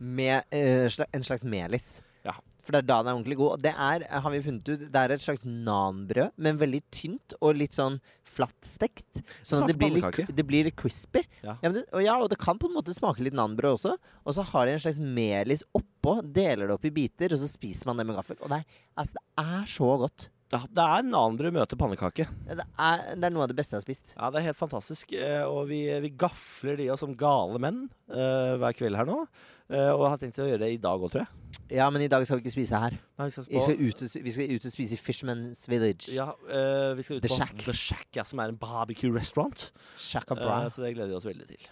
Med 0.00 0.42
eh, 0.54 0.86
sla- 0.92 1.08
en 1.14 1.24
slags 1.24 1.44
melis. 1.44 1.98
Ja. 2.24 2.32
For 2.64 2.72
det 2.72 2.80
er 2.80 2.86
da 2.88 2.96
den 3.04 3.10
er 3.12 3.18
ordentlig 3.18 3.36
god. 3.36 3.50
Og 3.58 3.62
det 3.66 3.72
er, 3.76 4.04
har 4.24 4.32
vi 4.32 4.40
funnet 4.46 4.68
ut, 4.72 4.84
det 4.88 5.00
er 5.02 5.12
et 5.12 5.20
slags 5.24 5.42
nanbrød, 5.44 6.32
men 6.40 6.56
veldig 6.62 6.80
tynt 6.96 7.34
og 7.44 7.58
litt 7.60 7.76
sånn 7.76 7.98
flattstekt. 8.24 9.20
Sånn 9.44 9.60
at 9.66 9.68
det 9.68 9.76
Smaker 9.76 9.80
blir, 9.82 9.92
litt, 9.98 10.06
pannekake. 10.06 10.36
det 10.40 10.46
blir 10.48 10.64
litt 10.70 10.78
crispy. 10.80 11.22
Ja. 11.44 11.58
men 11.60 11.76
det, 11.76 11.84
og, 11.92 12.00
ja, 12.06 12.16
og 12.24 12.30
det 12.32 12.40
kan 12.40 12.56
på 12.60 12.70
en 12.70 12.78
måte 12.78 12.96
smake 12.96 13.20
litt 13.26 13.36
nanbrød 13.36 13.76
også. 13.76 13.98
Og 14.24 14.36
så 14.38 14.46
har 14.48 14.64
de 14.70 14.78
en 14.78 14.84
slags 14.86 15.00
melis 15.20 15.64
oppå, 15.76 16.16
deler 16.24 16.72
det 16.72 16.78
opp 16.78 16.88
i 16.88 16.94
biter, 17.02 17.36
og 17.36 17.42
så 17.44 17.50
spiser 17.52 17.92
man 17.92 18.00
det 18.00 18.08
med 18.08 18.16
gaffel. 18.16 18.40
Og 18.40 18.48
det 18.54 18.62
er, 18.64 18.80
altså, 18.96 19.20
det 19.20 19.44
er 19.44 19.68
så 19.76 19.90
godt. 20.06 20.30
Det 20.52 20.82
er 20.82 21.00
en 21.00 21.14
annen 21.14 21.38
du 21.40 21.48
møter 21.54 21.78
pannekake. 21.80 22.26
Det 22.46 22.60
er, 22.60 23.00
det 23.16 23.26
er 23.26 23.32
noe 23.34 23.46
av 23.46 23.50
det 23.50 23.56
beste 23.58 23.74
jeg 23.74 23.80
har 23.80 23.86
spist. 23.86 24.12
Ja, 24.14 24.28
det 24.30 24.40
er 24.42 24.50
helt 24.50 24.60
fantastisk. 24.60 25.14
eh, 25.16 25.42
Og 25.48 25.66
vi, 25.70 25.80
vi 26.04 26.12
gafler 26.20 26.76
de 26.78 26.90
oss 26.94 27.02
som 27.02 27.14
gale 27.18 27.58
menn 27.62 27.86
uh, 28.12 28.54
hver 28.60 28.76
kveld 28.76 28.98
her 29.00 29.08
nå. 29.08 29.24
Uh, 29.72 29.94
og 29.96 30.04
har 30.12 30.20
tenkt 30.20 30.38
å 30.44 30.46
gjøre 30.46 30.60
det 30.60 30.74
i 30.74 30.80
dag 30.82 31.00
òg, 31.00 31.08
tror 31.14 31.24
jeg. 31.24 31.40
Ja, 31.72 31.86
men 31.90 32.04
i 32.04 32.10
dag 32.12 32.22
skal 32.28 32.36
vi 32.38 32.44
ikke 32.44 32.52
spise 32.52 32.76
her. 32.78 32.98
Nei, 33.16 33.26
vi, 33.30 33.32
skal 33.32 33.46
Vi 33.48 33.62
skal 33.64 33.80
ut, 33.80 34.02
vi 34.26 34.34
skal 34.36 34.52
ut 34.52 34.68
og 34.68 34.74
spise 34.74 34.94
i 34.94 35.00
Fishman's 35.00 35.64
Village. 35.70 36.12
ja, 36.12 36.28
uh, 36.36 36.92
vi 36.98 37.06
skal 37.06 37.18
ut 37.18 37.24
The 37.24 37.32
på 37.32 37.40
Shack. 37.40 37.56
The 37.64 37.76
Shack, 37.80 38.08
ja, 38.18 38.26
som 38.28 38.42
er 38.44 38.52
en 38.52 38.60
barbecue 38.60 39.10
restaurant. 39.14 39.70
Eh, 39.96 40.68
så 40.68 40.84
det 40.84 40.94
gleder 40.94 41.08
vi 41.14 41.16
oss 41.16 41.26
veldig 41.26 41.48
til. 41.48 41.68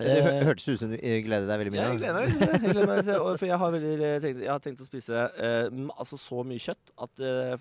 Det 0.00 0.16
hø 0.24 0.30
eh, 0.32 0.44
hørtes 0.48 0.68
ut 0.70 0.80
som 0.80 0.90
du 0.92 0.96
eh, 0.96 1.18
gleder 1.24 1.46
deg 1.48 1.60
veldig 1.62 1.72
mye. 1.74 1.84
Jeg 1.84 2.00
gleder 2.00 2.18
meg. 2.18 2.42
Jeg 2.44 2.60
gleder 2.64 2.90
meg 2.90 3.02
til 3.08 3.24
For 3.42 3.46
jeg 3.50 3.60
har, 3.62 3.74
veldig 3.76 3.94
eh, 3.96 4.16
tenkt, 4.24 4.42
jeg 4.46 4.52
har 4.52 4.64
tenkt 4.64 4.84
å 4.84 4.88
spise 4.88 5.24
eh, 5.30 5.80
altså 5.94 6.18
så 6.20 6.44
mye 6.46 6.64
kjøtt 6.66 6.94
at 7.06 7.24
eh, 7.30 7.54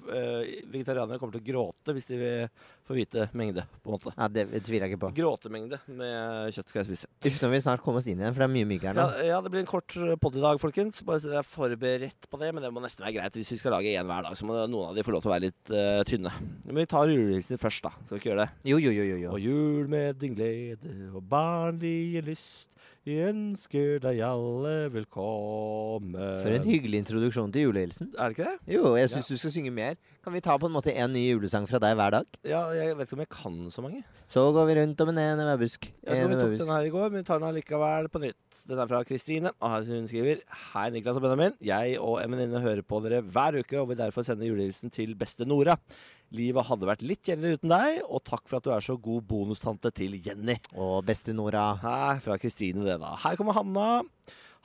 vegetarianere 0.72 1.22
kommer 1.22 1.38
til 1.38 1.44
å 1.44 1.50
gråte 1.52 1.96
hvis 1.98 2.10
de 2.12 2.20
vil 2.90 3.02
hvite 3.02 3.28
mengde. 3.38 3.66
på 3.84 3.90
en 3.90 3.96
måte. 3.96 4.14
Ja, 4.16 4.28
Det 4.28 4.64
tviler 4.66 4.88
jeg 4.88 4.96
ikke 4.96 5.02
på. 5.06 5.12
Gråtemengde 5.20 5.80
med 5.88 6.54
kjøtt 6.56 6.72
skal 6.72 6.82
jeg 6.82 6.90
spise. 6.90 7.10
Uff, 7.26 7.40
nå 7.42 7.50
vil 7.50 7.58
vi 7.58 7.62
snart 7.66 7.84
komme 7.86 8.02
oss 8.02 8.08
inn 8.10 8.22
igjen, 8.22 8.34
for 8.34 8.44
det 8.44 8.48
er 8.50 8.56
mye 8.56 8.70
mygg 8.70 8.88
her 8.90 8.98
nå. 8.98 9.06
Ja, 9.20 9.28
ja, 9.34 9.42
det 9.46 9.52
blir 9.54 9.64
en 9.64 9.70
kort 9.70 9.98
podd 10.24 10.40
i 10.40 10.44
dag, 10.44 10.62
folkens. 10.62 11.02
Bare 11.08 11.22
så 11.24 11.32
dere 11.32 11.44
er 11.44 11.50
forberedt 11.50 12.30
på 12.30 12.42
det. 12.42 12.54
Men 12.56 12.66
det 12.66 12.74
må 12.74 12.84
nesten 12.84 13.06
være 13.06 13.18
greit. 13.20 13.40
Hvis 13.40 13.54
vi 13.56 13.60
skal 13.62 13.76
lage 13.78 13.94
én 13.94 14.10
hver 14.10 14.28
dag, 14.28 14.38
så 14.38 14.48
må 14.48 14.58
noen 14.60 14.92
av 14.92 14.98
de 14.98 15.06
få 15.06 15.16
lov 15.16 15.26
til 15.26 15.32
å 15.32 15.36
være 15.36 15.48
litt 15.48 15.74
uh, 15.74 16.02
tynne. 16.10 16.34
Men 16.66 16.82
vi 16.82 16.88
tar 16.90 17.12
julehilsener 17.12 17.62
først, 17.62 17.86
da. 17.86 17.94
Skal 18.06 18.18
vi 18.18 18.22
ikke 18.24 18.32
gjøre 18.34 18.48
det? 18.48 18.72
Jo, 18.72 18.82
jo, 18.82 18.96
jo, 18.96 19.06
jo. 19.12 19.22
jo. 19.26 19.36
Og 19.36 19.46
jul 19.46 19.92
med 19.92 20.20
din 20.22 20.36
glede 20.38 20.96
og 21.14 21.24
barnlige 21.30 22.26
lyst. 22.32 22.68
Vi 23.08 23.16
ønsker 23.26 24.02
deg 24.04 24.20
alle 24.28 24.74
velkommen. 24.94 26.16
For 26.44 26.52
en 26.54 26.66
hyggelig 26.68 27.00
introduksjon 27.06 27.54
til 27.56 27.68
julehilsen. 27.70 28.12
Er 28.18 28.30
det 28.32 28.38
ikke 28.38 28.50
det? 28.52 28.76
Jo, 28.76 28.92
jeg 29.00 29.10
syns 29.14 29.32
du 29.32 29.38
skal 29.40 29.54
synge 29.56 29.72
mer. 29.74 29.96
Kan 30.24 30.36
vi 30.36 30.42
ta 30.46 30.58
på 30.60 30.68
en 30.68 30.76
måte 30.76 30.94
en 30.94 31.14
ny 31.16 31.24
julesang 31.30 31.66
fra 31.70 31.80
deg 31.82 31.96
hver 31.98 32.18
dag? 32.18 32.28
Ja, 32.48 32.66
jeg 32.76 32.98
vet 33.00 33.08
ikke 33.08 33.18
om 33.18 33.24
jeg 33.24 33.32
kan 33.34 33.58
så 33.74 33.86
mange. 33.86 34.04
Så 34.30 34.44
går 34.54 34.68
vi 34.70 34.76
rundt 34.82 35.02
om 35.02 35.14
en 35.14 35.22
enevæbusk. 35.24 35.90
Jeg 36.06 36.22
tror 36.22 36.30
vi 36.34 36.40
tok 36.44 36.58
den 36.60 36.74
her 36.76 36.86
i 36.90 36.94
går, 36.94 37.10
men 37.10 37.24
vi 37.24 37.28
tar 37.32 37.40
den 37.42 37.50
allikevel 37.50 38.12
på 38.14 38.22
nytt. 38.28 38.38
Den 38.70 38.78
er 38.84 38.90
fra 38.92 39.02
Kristine. 39.08 39.52
og 39.64 39.88
Hun 39.88 40.06
skriver 40.12 40.44
Hei, 40.74 40.90
Niklas 40.94 41.18
og 41.18 41.24
Benjamin. 41.26 41.56
Jeg 41.66 41.98
og 41.98 42.20
en 42.22 42.36
venninne 42.36 42.62
hører 42.62 42.84
på 42.86 43.00
dere 43.06 43.24
hver 43.26 43.58
uke 43.64 43.80
og 43.80 43.90
vil 43.90 43.98
derfor 44.04 44.28
sende 44.28 44.46
julehilsen 44.46 44.92
til 44.94 45.16
beste 45.18 45.48
Nora. 45.50 45.80
Livet 46.36 46.68
hadde 46.68 46.86
vært 46.90 47.06
litt 47.06 47.24
kjedeligere 47.26 47.58
uten 47.58 47.72
deg, 47.74 48.02
og 48.06 48.22
takk 48.28 48.44
for 48.50 48.60
at 48.60 48.68
du 48.68 48.74
er 48.76 48.86
så 48.86 48.98
god 49.02 49.24
bonustante 49.30 49.90
til 49.98 50.14
Jenny. 50.22 50.60
Og 50.78 51.00
beste 51.08 51.34
Nora. 51.34 51.72
Her 51.82 52.22
fra 52.22 52.38
Kristine, 52.42 52.86
det, 52.86 53.00
da. 53.02 53.16
Her 53.24 53.40
kommer 53.40 53.58
Hanna. 53.58 53.88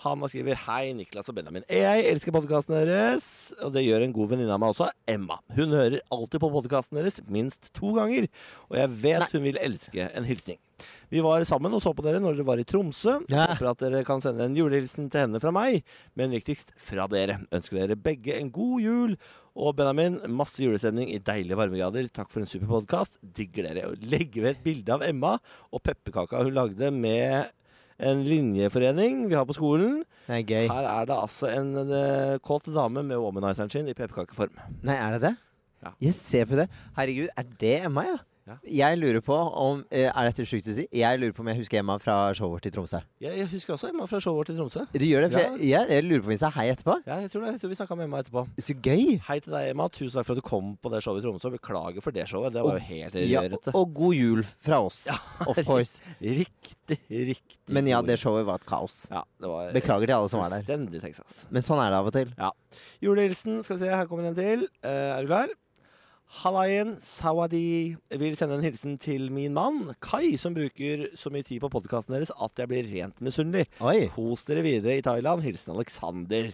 Hanna 0.04 0.28
skriver 0.28 0.58
Hei, 0.66 0.90
Niklas 0.96 1.30
og 1.30 1.36
Benjamin. 1.38 1.64
Jeg 1.70 2.04
elsker 2.10 2.34
podkasten 2.34 2.74
deres, 2.76 3.26
og 3.62 3.72
det 3.76 3.84
gjør 3.86 4.04
en 4.04 4.12
god 4.16 4.32
venninne 4.34 4.52
av 4.52 4.60
meg 4.60 4.74
også, 4.74 4.90
Emma. 5.08 5.38
Hun 5.54 5.72
hører 5.72 6.02
alltid 6.12 6.42
på 6.42 6.50
podkasten 6.52 6.98
deres 6.98 7.20
minst 7.30 7.70
to 7.78 7.94
ganger, 7.96 8.26
og 8.68 8.76
jeg 8.80 8.92
vet 9.04 9.22
Nei. 9.24 9.30
hun 9.32 9.46
vil 9.46 9.60
elske 9.62 10.08
en 10.10 10.26
hilsning. 10.28 10.58
Vi 11.14 11.22
var 11.22 11.44
sammen 11.46 11.72
og 11.76 11.80
så 11.84 11.92
på 11.94 12.02
dere 12.04 12.18
når 12.20 12.36
dere 12.36 12.48
var 12.48 12.60
i 12.60 12.66
Tromsø. 12.66 13.20
Ja. 13.30 13.46
Håper 13.52 13.70
at 13.70 13.84
dere 13.86 14.02
kan 14.04 14.20
sende 14.24 14.48
en 14.48 14.58
julehilsen 14.58 15.06
til 15.12 15.24
henne 15.24 15.40
fra 15.40 15.54
meg, 15.54 15.84
men 16.18 16.34
viktigst 16.34 16.74
fra 16.90 17.06
dere. 17.08 17.38
Ønsker 17.54 17.78
dere 17.84 17.96
begge 17.96 18.34
en 18.40 18.50
god 18.52 18.82
jul. 18.82 19.16
Og 19.54 19.76
Benjamin, 19.78 20.16
masse 20.34 20.58
julestemning 20.64 21.12
i 21.14 21.20
deilige 21.22 21.54
varmegrader. 21.58 22.08
Takk 22.10 22.30
for 22.32 22.42
en 22.42 22.48
super 22.50 22.66
podkast. 22.72 23.20
Digger 23.22 23.68
dere. 23.68 23.92
Legger 24.02 24.42
ved 24.48 24.56
et 24.56 24.64
bilde 24.64 24.96
av 24.96 25.04
Emma 25.06 25.36
og 25.70 25.82
pepperkaka 25.86 26.42
hun 26.42 26.56
lagde 26.56 26.90
med 26.90 27.52
en 28.02 28.24
linjeforening 28.26 29.28
vi 29.30 29.36
har 29.38 29.46
på 29.46 29.54
skolen. 29.54 30.00
Det 30.26 30.40
er 30.40 30.42
gøy. 30.42 30.66
Her 30.72 30.88
er 30.90 31.06
det 31.06 31.18
altså 31.20 31.52
en 31.52 31.70
eh, 31.84 32.34
kåt 32.42 32.66
dame 32.74 33.04
med 33.06 33.22
womanizeren 33.22 33.70
sin 33.70 33.86
i 33.86 33.94
pepperkakeform. 33.94 34.58
Nei, 34.82 34.98
er 34.98 35.14
det 35.14 35.22
det? 35.28 35.34
Ja. 35.84 35.94
Jeg 36.02 36.18
ser 36.18 36.50
på 36.50 36.58
det. 36.58 36.66
Herregud, 36.98 37.30
er 37.30 37.50
det 37.60 37.76
Emma, 37.86 38.08
ja? 38.10 38.18
Ja. 38.44 38.58
Jeg 38.68 38.98
lurer 39.00 39.22
på 39.24 39.32
om 39.34 39.78
eh, 39.88 40.10
Er 40.10 40.26
dette 40.28 40.44
sjukt 40.44 40.66
å 40.68 40.72
si? 40.76 40.84
Jeg 40.92 41.16
lurer 41.20 41.32
på 41.32 41.40
om 41.40 41.48
jeg 41.48 41.56
husker 41.62 41.80
Emma 41.80 41.94
fra 42.02 42.16
showet 42.36 42.58
vårt 42.58 42.66
i 42.68 42.72
Tromsø. 42.74 42.98
Jeg, 43.24 43.38
jeg 43.40 43.48
husker 43.54 43.72
også 43.72 43.88
Emma 43.88 44.04
fra 44.10 44.20
showet 44.20 44.36
vårt 44.42 44.50
i 44.52 44.56
Tromsø. 44.58 44.82
Du 44.92 45.06
gjør 45.06 45.24
det? 45.24 45.30
For 45.32 45.40
Ja. 45.40 45.52
jeg, 45.80 45.88
jeg, 45.94 46.04
lurer 46.04 46.24
på 46.26 46.28
om 46.28 46.34
vi 46.34 46.38
sa 46.42 46.50
hei 46.52 46.66
etterpå. 46.74 46.98
Ja, 47.08 47.16
jeg 47.22 47.32
tror 47.32 47.46
det. 47.46 47.54
Jeg 47.54 47.62
tror 47.62 47.72
vi 47.72 47.78
snakka 47.78 47.96
med 47.96 48.08
Emma 48.10 48.20
etterpå. 48.20 48.44
Så 48.66 48.76
gøy! 48.84 49.16
Hei 49.30 49.38
til 49.40 49.56
deg, 49.56 49.70
Emma. 49.72 49.88
Tusen 49.96 50.18
takk 50.18 50.28
for 50.28 50.36
at 50.36 50.42
du 50.42 50.46
kom 50.50 50.74
på 50.76 50.92
det 50.92 51.00
showet 51.06 51.24
i 51.24 51.26
Tromsø. 51.26 51.54
Beklager 51.56 52.04
for 52.04 52.18
det 52.18 52.28
showet. 52.28 52.52
Det 52.58 52.66
var 52.68 52.76
jo 52.76 52.84
helt 52.90 53.18
Ja, 53.24 53.46
og, 53.48 53.72
og 53.72 53.96
god 53.96 54.18
jul 54.18 54.44
fra 54.44 54.82
oss. 54.84 55.00
of 55.48 55.64
course. 55.64 56.04
Riktig, 56.20 57.00
riktig. 57.08 57.72
Men 57.72 57.88
ja, 57.88 58.04
det 58.04 58.20
showet 58.20 58.44
var 58.44 58.60
et 58.60 58.68
kaos. 58.68 59.06
Ja, 59.08 59.24
det 59.40 59.54
var 59.56 59.72
Beklager 59.80 60.10
til 60.12 60.18
alle 60.20 60.32
som 60.36 60.44
var 60.44 60.52
der. 60.52 60.88
Texas. 61.00 61.46
Men 61.48 61.64
sånn 61.64 61.80
er 61.80 61.96
det 61.96 62.02
av 62.02 62.12
og 62.12 62.16
til. 62.20 62.36
Julehilsen, 63.00 63.62
skal 63.64 63.78
vi 63.78 63.86
se, 63.86 63.92
her 63.96 64.08
kommer 64.10 64.28
en 64.28 64.36
til. 64.36 64.68
Eh, 64.84 65.14
er 65.16 65.24
du 65.24 65.32
klar? 65.32 65.48
Hallaien 66.42 66.96
Sawadi 66.98 67.94
vil 68.18 68.34
sende 68.36 68.56
en 68.58 68.64
hilsen 68.66 68.96
til 68.98 69.28
min 69.32 69.54
mann 69.54 69.92
Kai, 70.02 70.34
som 70.40 70.56
bruker 70.56 71.06
så 71.18 71.30
mye 71.32 71.46
tid 71.46 71.60
på 71.62 71.70
podkasten 71.70 72.16
deres 72.16 72.32
at 72.34 72.58
jeg 72.58 72.70
blir 72.72 72.88
rent 72.90 73.22
misunnelig. 73.24 73.68
Kos 74.16 74.42
dere 74.48 74.64
videre 74.66 74.98
i 74.98 75.04
Thailand. 75.04 75.44
Hilsen 75.46 75.76
Alexander. 75.76 76.50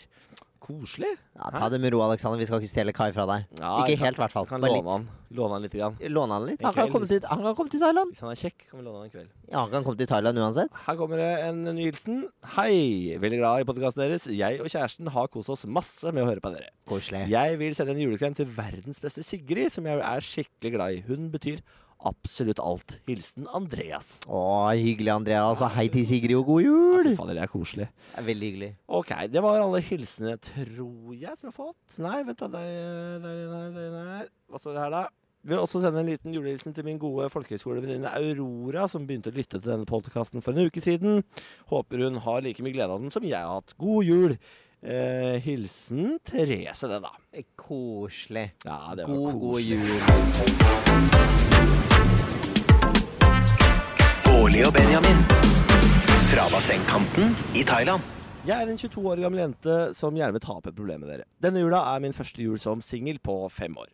Koselig. 0.61 1.09
Ja, 1.39 1.49
ta 1.55 1.69
det 1.73 1.79
med 1.81 1.95
ro, 1.95 2.03
Alexander. 2.05 2.37
Vi 2.39 2.45
skal 2.47 2.61
ikke 2.61 2.69
stjele 2.69 2.93
Kai 2.95 3.09
fra 3.17 3.25
deg. 3.27 3.47
Ja, 3.59 3.79
Ikke 3.81 3.97
kan- 3.97 4.05
helt, 4.05 4.19
i 4.19 4.23
hvert 4.23 4.31
fall. 4.35 4.47
Kan 4.47 4.61
Bare 4.61 4.77
låne 4.77 4.93
han. 4.93 5.07
Låne 5.33 5.53
han 5.57 5.63
litt. 5.65 5.73
Grann. 5.73 5.97
Låne 6.13 6.33
han 6.37 6.45
litt. 6.47 6.61
Han 6.63 6.75
kan, 6.75 6.91
komme 6.93 7.09
til, 7.09 7.21
han 7.25 7.41
kan 7.43 7.55
komme 7.57 7.71
til 7.73 7.81
Thailand. 7.81 8.13
Hvis 8.13 8.21
han 8.21 8.31
er 8.31 8.41
kjekk, 8.43 8.67
kan 8.71 8.79
vi 8.81 8.85
låne 8.85 8.99
han 9.01 9.05
en 9.09 9.11
kveld. 9.15 9.29
Ja, 9.51 9.59
han 9.65 9.71
kan 9.71 9.85
komme 9.85 9.97
til 10.03 10.07
Thailand 10.07 10.37
uansett. 10.39 10.81
Her 10.87 10.97
kommer 11.01 11.17
det 11.17 11.31
en 11.49 11.65
ny 11.65 11.91
hilsen. 11.91 12.25
Hei! 12.57 13.17
Veldig 13.19 13.39
glad 13.41 13.61
i 13.65 13.65
podkasten 13.73 14.05
deres. 14.05 14.27
Jeg 14.29 14.61
og 14.61 14.67
kjæresten 14.69 15.09
har 15.09 15.29
kost 15.29 15.49
oss 15.51 15.65
masse 15.67 16.13
med 16.13 16.25
å 16.25 16.29
høre 16.29 16.41
på 16.45 16.53
dere. 16.53 16.69
Koselig. 16.87 17.25
Jeg 17.33 17.59
vil 17.59 17.75
sende 17.75 17.97
en 17.97 18.05
juleklem 18.05 18.37
til 18.37 18.45
verdens 18.47 19.01
beste 19.01 19.25
Sigrid, 19.25 19.73
som 19.73 19.85
jeg 19.89 19.99
er 19.99 20.21
skikkelig 20.21 20.73
glad 20.77 20.93
i. 20.93 21.01
Hun 21.09 21.31
betyr 21.33 21.61
absolutt 22.09 22.61
alt. 22.63 22.97
Hilsen 23.09 23.49
Andreas. 23.57 24.19
Å, 24.27 24.41
hyggelig, 24.77 25.13
Andreas. 25.15 25.63
Og 25.65 25.73
hei 25.77 25.87
til 25.93 26.07
Sigrid, 26.09 26.37
og 26.39 26.49
god 26.49 26.65
jul! 26.65 27.09
Ja, 27.11 27.15
fader, 27.19 27.39
det 27.39 27.45
er 27.45 27.53
koselig. 27.53 27.89
Det 28.11 28.21
er 28.23 28.29
veldig 28.29 28.51
hyggelig. 28.51 28.71
Ok, 29.01 29.15
det 29.33 29.45
var 29.45 29.61
alle 29.61 29.83
hilsenene, 29.85 30.37
tror 30.51 31.15
jeg, 31.15 31.37
som 31.37 31.49
jeg 31.49 31.51
har 31.51 31.57
fått. 31.57 31.81
Nei, 32.03 32.19
vent 32.29 32.45
da. 32.45 32.51
Der, 32.57 33.25
der, 33.25 33.73
der, 33.77 33.91
der. 33.97 34.31
Hva 34.51 34.63
står 34.63 34.77
det 34.77 34.85
her, 34.85 34.95
da? 34.97 35.05
Vil 35.51 35.57
også 35.57 35.81
sende 35.81 36.03
en 36.03 36.11
liten 36.11 36.35
julehilsen 36.37 36.75
til 36.77 36.85
min 36.85 36.99
gode 37.01 37.31
folkehøyskolevenninne 37.33 38.11
Aurora, 38.13 38.85
som 38.93 39.07
begynte 39.09 39.33
å 39.33 39.37
lytte 39.37 39.57
til 39.57 39.71
denne 39.71 39.89
podkasten 39.89 40.45
for 40.45 40.53
en 40.53 40.69
uke 40.69 40.83
siden. 40.85 41.23
Håper 41.73 42.05
hun 42.05 42.21
har 42.27 42.45
like 42.45 42.65
mye 42.65 42.77
glede 42.77 42.93
av 42.93 43.01
den 43.01 43.15
som 43.15 43.25
jeg 43.25 43.41
har 43.41 43.61
hatt. 43.61 43.73
God 43.81 44.05
jul! 44.05 44.37
Eh, 44.81 45.37
hilsen 45.45 46.19
Therese, 46.25 46.89
det, 46.89 47.03
da. 47.05 47.13
Koselig. 47.57 48.53
Ja, 48.65 48.95
det 48.97 49.05
var 49.09 49.17
God, 49.17 49.41
god 49.41 49.61
jul. 49.61 49.91
Bårli 54.51 54.65
og 54.67 54.73
Benjamin. 54.75 55.19
Fra 56.27 56.49
bassengkanten 56.51 57.37
i 57.55 57.61
Thailand. 57.63 58.03
Jeg 58.43 58.57
er 58.57 58.73
en 58.73 58.81
22 58.81 59.05
år 59.07 59.21
gammel 59.23 59.39
jente 59.45 59.77
som 59.95 60.17
gjerne 60.19 60.35
vil 60.35 60.43
ta 60.43 60.57
opp 60.57 60.67
et 60.67 60.75
problem 60.75 61.05
med 61.05 61.13
dere. 61.13 61.27
Denne 61.39 61.63
jula 61.63 61.85
er 61.93 62.03
min 62.03 62.17
første 62.17 62.43
jul 62.43 62.59
som 62.59 62.83
singel 62.83 63.21
på 63.23 63.37
fem 63.55 63.79
år. 63.79 63.87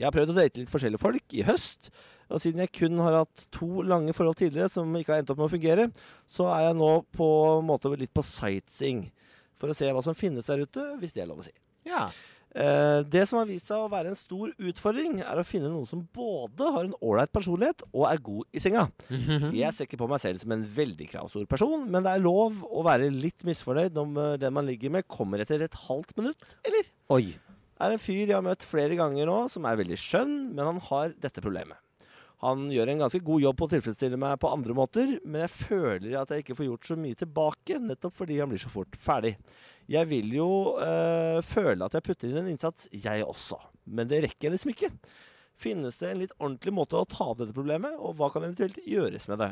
Jeg 0.00 0.06
har 0.08 0.14
prøvd 0.16 0.32
å 0.32 0.38
date 0.38 0.62
litt 0.62 0.72
forskjellige 0.72 1.02
folk 1.02 1.36
i 1.36 1.44
høst, 1.44 1.90
og 2.32 2.40
siden 2.40 2.64
jeg 2.64 2.72
kun 2.78 2.96
har 3.04 3.18
hatt 3.18 3.44
to 3.52 3.84
lange 3.84 4.16
forhold 4.16 4.40
tidligere 4.40 4.72
som 4.72 4.96
ikke 4.96 5.12
har 5.12 5.20
endt 5.20 5.34
opp 5.34 5.42
med 5.42 5.50
å 5.50 5.52
fungere, 5.58 5.86
så 6.24 6.48
er 6.54 6.70
jeg 6.70 6.80
nå 6.80 6.90
på 7.18 7.28
en 7.58 7.68
måte 7.68 7.92
litt 7.92 8.14
på 8.16 8.24
sightseeing. 8.24 9.10
For 9.60 9.68
å 9.68 9.76
se 9.76 9.92
hva 9.92 10.06
som 10.08 10.16
finnes 10.16 10.48
der 10.48 10.64
ute, 10.64 10.88
hvis 11.02 11.12
det 11.12 11.26
er 11.26 11.28
lov 11.34 11.44
å 11.44 11.50
si. 11.50 11.52
Ja. 11.84 12.06
Eh, 12.56 13.00
det 13.04 13.26
som 13.28 13.40
har 13.40 13.48
vist 13.48 13.68
seg 13.68 13.82
å 13.82 13.90
være 13.92 14.12
en 14.12 14.18
stor 14.18 14.52
utfordring, 14.56 15.18
er 15.20 15.40
å 15.40 15.46
finne 15.46 15.68
noen 15.68 15.88
som 15.88 16.04
både 16.14 16.70
har 16.74 16.86
en 16.86 16.96
ålreit 17.04 17.32
personlighet 17.34 17.84
og 17.90 18.06
er 18.08 18.22
god 18.24 18.46
i 18.56 18.62
senga. 18.62 18.86
Jeg 19.54 19.74
ser 19.74 19.88
ikke 19.88 20.00
på 20.00 20.08
meg 20.10 20.22
selv 20.22 20.40
som 20.42 20.54
en 20.56 20.64
veldig 20.78 21.10
kravstor 21.12 21.44
person, 21.50 21.84
men 21.90 22.06
det 22.06 22.14
er 22.14 22.24
lov 22.24 22.62
å 22.64 22.84
være 22.86 23.10
litt 23.12 23.44
misfornøyd 23.48 24.00
om 24.00 24.16
eh, 24.22 24.38
den 24.40 24.56
man 24.56 24.68
ligger 24.68 24.94
med, 24.96 25.08
kommer 25.10 25.44
etter 25.44 25.66
et 25.66 25.76
halvt 25.88 26.16
minutt, 26.20 26.56
eller? 26.64 26.88
Oi. 27.14 27.26
Er 27.78 27.94
en 27.94 28.00
fyr 28.02 28.24
jeg 28.24 28.34
har 28.34 28.42
møtt 28.42 28.64
flere 28.66 28.96
ganger 28.98 29.28
nå, 29.28 29.42
som 29.52 29.68
er 29.68 29.78
veldig 29.78 30.00
skjønn, 30.02 30.34
men 30.50 30.64
han 30.66 30.80
har 30.88 31.12
dette 31.20 31.44
problemet. 31.44 31.78
Han 32.42 32.68
gjør 32.70 32.92
en 32.92 33.00
ganske 33.02 33.18
god 33.26 33.42
jobb 33.42 33.56
på 33.58 33.66
å 33.66 33.70
tilfredsstille 33.72 34.18
meg 34.20 34.36
på 34.38 34.50
andre 34.54 34.74
måter, 34.78 35.16
men 35.26 35.42
jeg 35.42 35.54
føler 35.56 36.12
at 36.20 36.30
jeg 36.30 36.44
ikke 36.44 36.54
får 36.60 36.68
gjort 36.68 36.90
så 36.90 36.96
mye 36.98 37.18
tilbake, 37.18 37.78
nettopp 37.82 38.14
fordi 38.14 38.38
han 38.38 38.50
blir 38.52 38.62
så 38.62 38.70
fort 38.70 38.94
ferdig. 38.98 39.32
Jeg 39.88 40.08
vil 40.10 40.34
jo 40.36 40.48
øh, 40.76 41.38
føle 41.46 41.86
at 41.86 41.94
jeg 41.96 42.04
putter 42.04 42.28
inn 42.28 42.42
en 42.42 42.50
innsats, 42.52 42.90
jeg 42.92 43.24
også, 43.24 43.56
men 43.88 44.10
det 44.10 44.20
rekker 44.26 44.48
jeg 44.48 44.56
liksom 44.56 44.72
ikke. 44.74 44.90
Finnes 45.58 45.96
det 45.98 46.10
en 46.10 46.20
litt 46.22 46.34
ordentlig 46.36 46.74
måte 46.76 46.98
å 46.98 47.08
ta 47.08 47.30
opp 47.30 47.40
dette 47.40 47.56
problemet, 47.56 47.96
og 47.96 48.18
hva 48.18 48.28
kan 48.30 48.44
eventuelt 48.44 48.78
gjøres 48.84 49.26
med 49.32 49.40
det? 49.42 49.50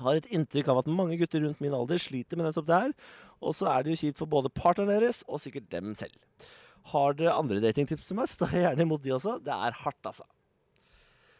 Har 0.00 0.18
et 0.18 0.28
inntrykk 0.32 0.68
av 0.72 0.82
at 0.82 0.90
mange 0.92 1.16
gutter 1.20 1.42
rundt 1.44 1.60
min 1.64 1.74
alder 1.76 2.00
sliter 2.00 2.38
med 2.38 2.46
nettopp 2.48 2.68
det 2.68 2.82
her, 2.84 2.92
og 3.42 3.56
så 3.56 3.70
er 3.72 3.82
det 3.82 3.94
jo 3.94 4.00
kjipt 4.04 4.20
for 4.20 4.30
både 4.30 4.52
partneren 4.54 4.92
deres 4.92 5.22
og 5.26 5.40
sikkert 5.42 5.70
dem 5.72 5.96
selv. 5.98 6.14
Har 6.92 7.16
dere 7.16 7.34
andre 7.38 7.60
datingtips 7.64 8.08
til 8.08 8.18
meg, 8.18 8.30
står 8.30 8.54
jeg 8.54 8.66
gjerne 8.66 8.86
imot 8.86 9.02
de 9.04 9.16
også. 9.16 9.38
Det 9.44 9.56
er 9.56 9.80
hardt, 9.82 10.12
altså. 10.12 10.28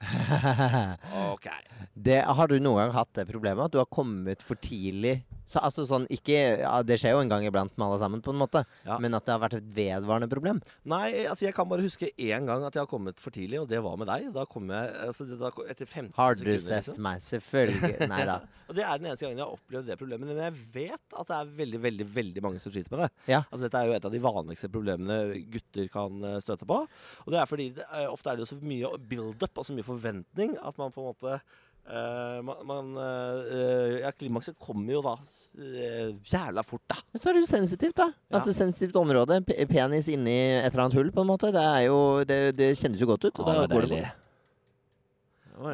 Ok. 1.32 1.46
Det, 1.94 2.20
har 2.24 2.48
du 2.48 2.56
noen 2.62 2.78
gang 2.86 2.94
hatt 2.96 3.12
det 3.18 3.26
problemet 3.28 3.66
at 3.68 3.74
du 3.74 3.78
har 3.82 3.88
kommet 3.92 4.42
for 4.44 4.56
tidlig? 4.62 5.20
Så, 5.52 5.60
altså 5.60 5.82
sånn, 5.84 6.06
ikke, 6.08 6.36
ja, 6.62 6.70
det 6.86 6.96
skjer 7.02 7.12
jo 7.12 7.20
en 7.20 7.28
gang 7.28 7.42
iblant 7.44 7.74
med 7.76 7.84
alle 7.84 7.98
sammen, 8.00 8.22
på 8.24 8.32
en 8.32 8.38
måte. 8.40 8.62
Ja. 8.86 8.96
Men 9.02 9.12
at 9.18 9.26
det 9.26 9.34
har 9.34 9.40
vært 9.42 9.56
et 9.58 9.66
vedvarende 9.76 10.28
problem? 10.30 10.62
Nei, 10.88 11.26
altså 11.28 11.44
jeg 11.44 11.52
kan 11.56 11.68
bare 11.68 11.84
huske 11.84 12.08
én 12.14 12.46
gang 12.48 12.64
at 12.64 12.72
jeg 12.78 12.80
har 12.86 12.88
kommet 12.88 13.20
for 13.20 13.34
tidlig, 13.34 13.58
og 13.60 13.68
det 13.68 13.82
var 13.84 13.98
med 14.00 14.08
deg. 14.08 14.30
Da 14.32 14.46
kom 14.48 14.70
jeg 14.72 14.94
altså, 15.08 15.26
det- 15.28 15.36
da, 15.42 15.50
etter 15.68 15.84
15 15.90 16.14
Har 16.16 16.38
du 16.38 16.40
sekunder. 16.46 16.62
sett 16.64 16.88
liksom. 16.94 17.04
meg? 17.04 17.20
Selvfølgelig. 17.26 18.08
Nei 18.14 18.22
da. 18.30 18.38
Og 18.72 18.76
det 18.78 18.84
er 18.88 18.96
den 19.02 19.10
eneste 19.10 19.26
gangen 19.26 19.36
jeg 19.42 19.44
har 19.44 19.52
opplevd 19.58 19.88
det 19.90 19.96
problemet. 20.00 20.28
Men 20.30 20.38
jeg 20.46 20.54
vet 20.72 21.16
at 21.20 21.28
det 21.28 21.36
er 21.36 21.48
veldig 21.58 21.80
veldig, 21.82 22.04
veldig 22.14 22.42
mange 22.46 22.60
som 22.62 22.72
sliter 22.72 22.94
med 22.94 23.02
det. 23.02 23.08
Ja. 23.34 23.42
Altså 23.50 23.66
Dette 23.66 23.82
er 23.82 23.90
jo 23.90 23.96
et 23.98 24.06
av 24.08 24.14
de 24.14 24.20
vanligste 24.24 24.70
problemene 24.72 25.18
gutter 25.52 25.90
kan 25.92 26.24
eh, 26.30 26.38
støte 26.40 26.64
på. 26.70 26.78
Og 27.26 27.28
det 27.34 27.42
er 27.42 27.50
fordi 27.50 27.66
det, 27.76 27.84
er- 27.90 28.08
ofte 28.08 28.32
er 28.32 28.38
det 28.40 28.46
jo 28.46 28.52
så 28.54 28.56
mye 28.62 28.94
build-up 29.10 29.60
og 29.60 29.68
så 29.68 29.76
mye 29.76 29.84
forventning 29.84 30.21
at 30.22 30.78
man 30.78 30.94
på 30.94 31.02
en 31.02 31.12
måte 31.12 31.42
Uh, 31.82 32.38
man, 32.46 32.60
man 32.62 32.90
uh, 32.94 33.98
Ja, 33.98 34.12
klimakset 34.14 34.54
kommer 34.62 34.92
jo 34.94 35.00
da 35.02 35.16
uh, 35.18 36.12
jævla 36.22 36.62
fort, 36.62 36.84
da. 36.86 37.00
Men 37.10 37.18
så 37.18 37.30
er 37.30 37.34
det 37.34 37.42
jo 37.42 37.48
sensitivt, 37.50 37.96
da. 37.98 38.06
Ja. 38.30 38.36
Altså 38.38 38.54
Sensitivt 38.54 38.96
område. 39.00 39.40
P 39.42 39.56
penis 39.66 40.06
inni 40.12 40.36
et 40.60 40.68
eller 40.70 40.84
annet 40.84 40.98
hull, 41.00 41.10
på 41.10 41.24
en 41.24 41.30
måte. 41.32 41.50
Det 41.54 41.64
er 41.64 41.88
jo 41.88 41.98
Det, 42.28 42.38
det 42.54 42.70
kjennes 42.78 43.02
jo 43.02 43.08
godt 43.10 43.26
ut. 43.26 43.34
går 43.34 43.66
det 43.66 43.74
bort. 43.74 43.96
Å. 45.58 45.72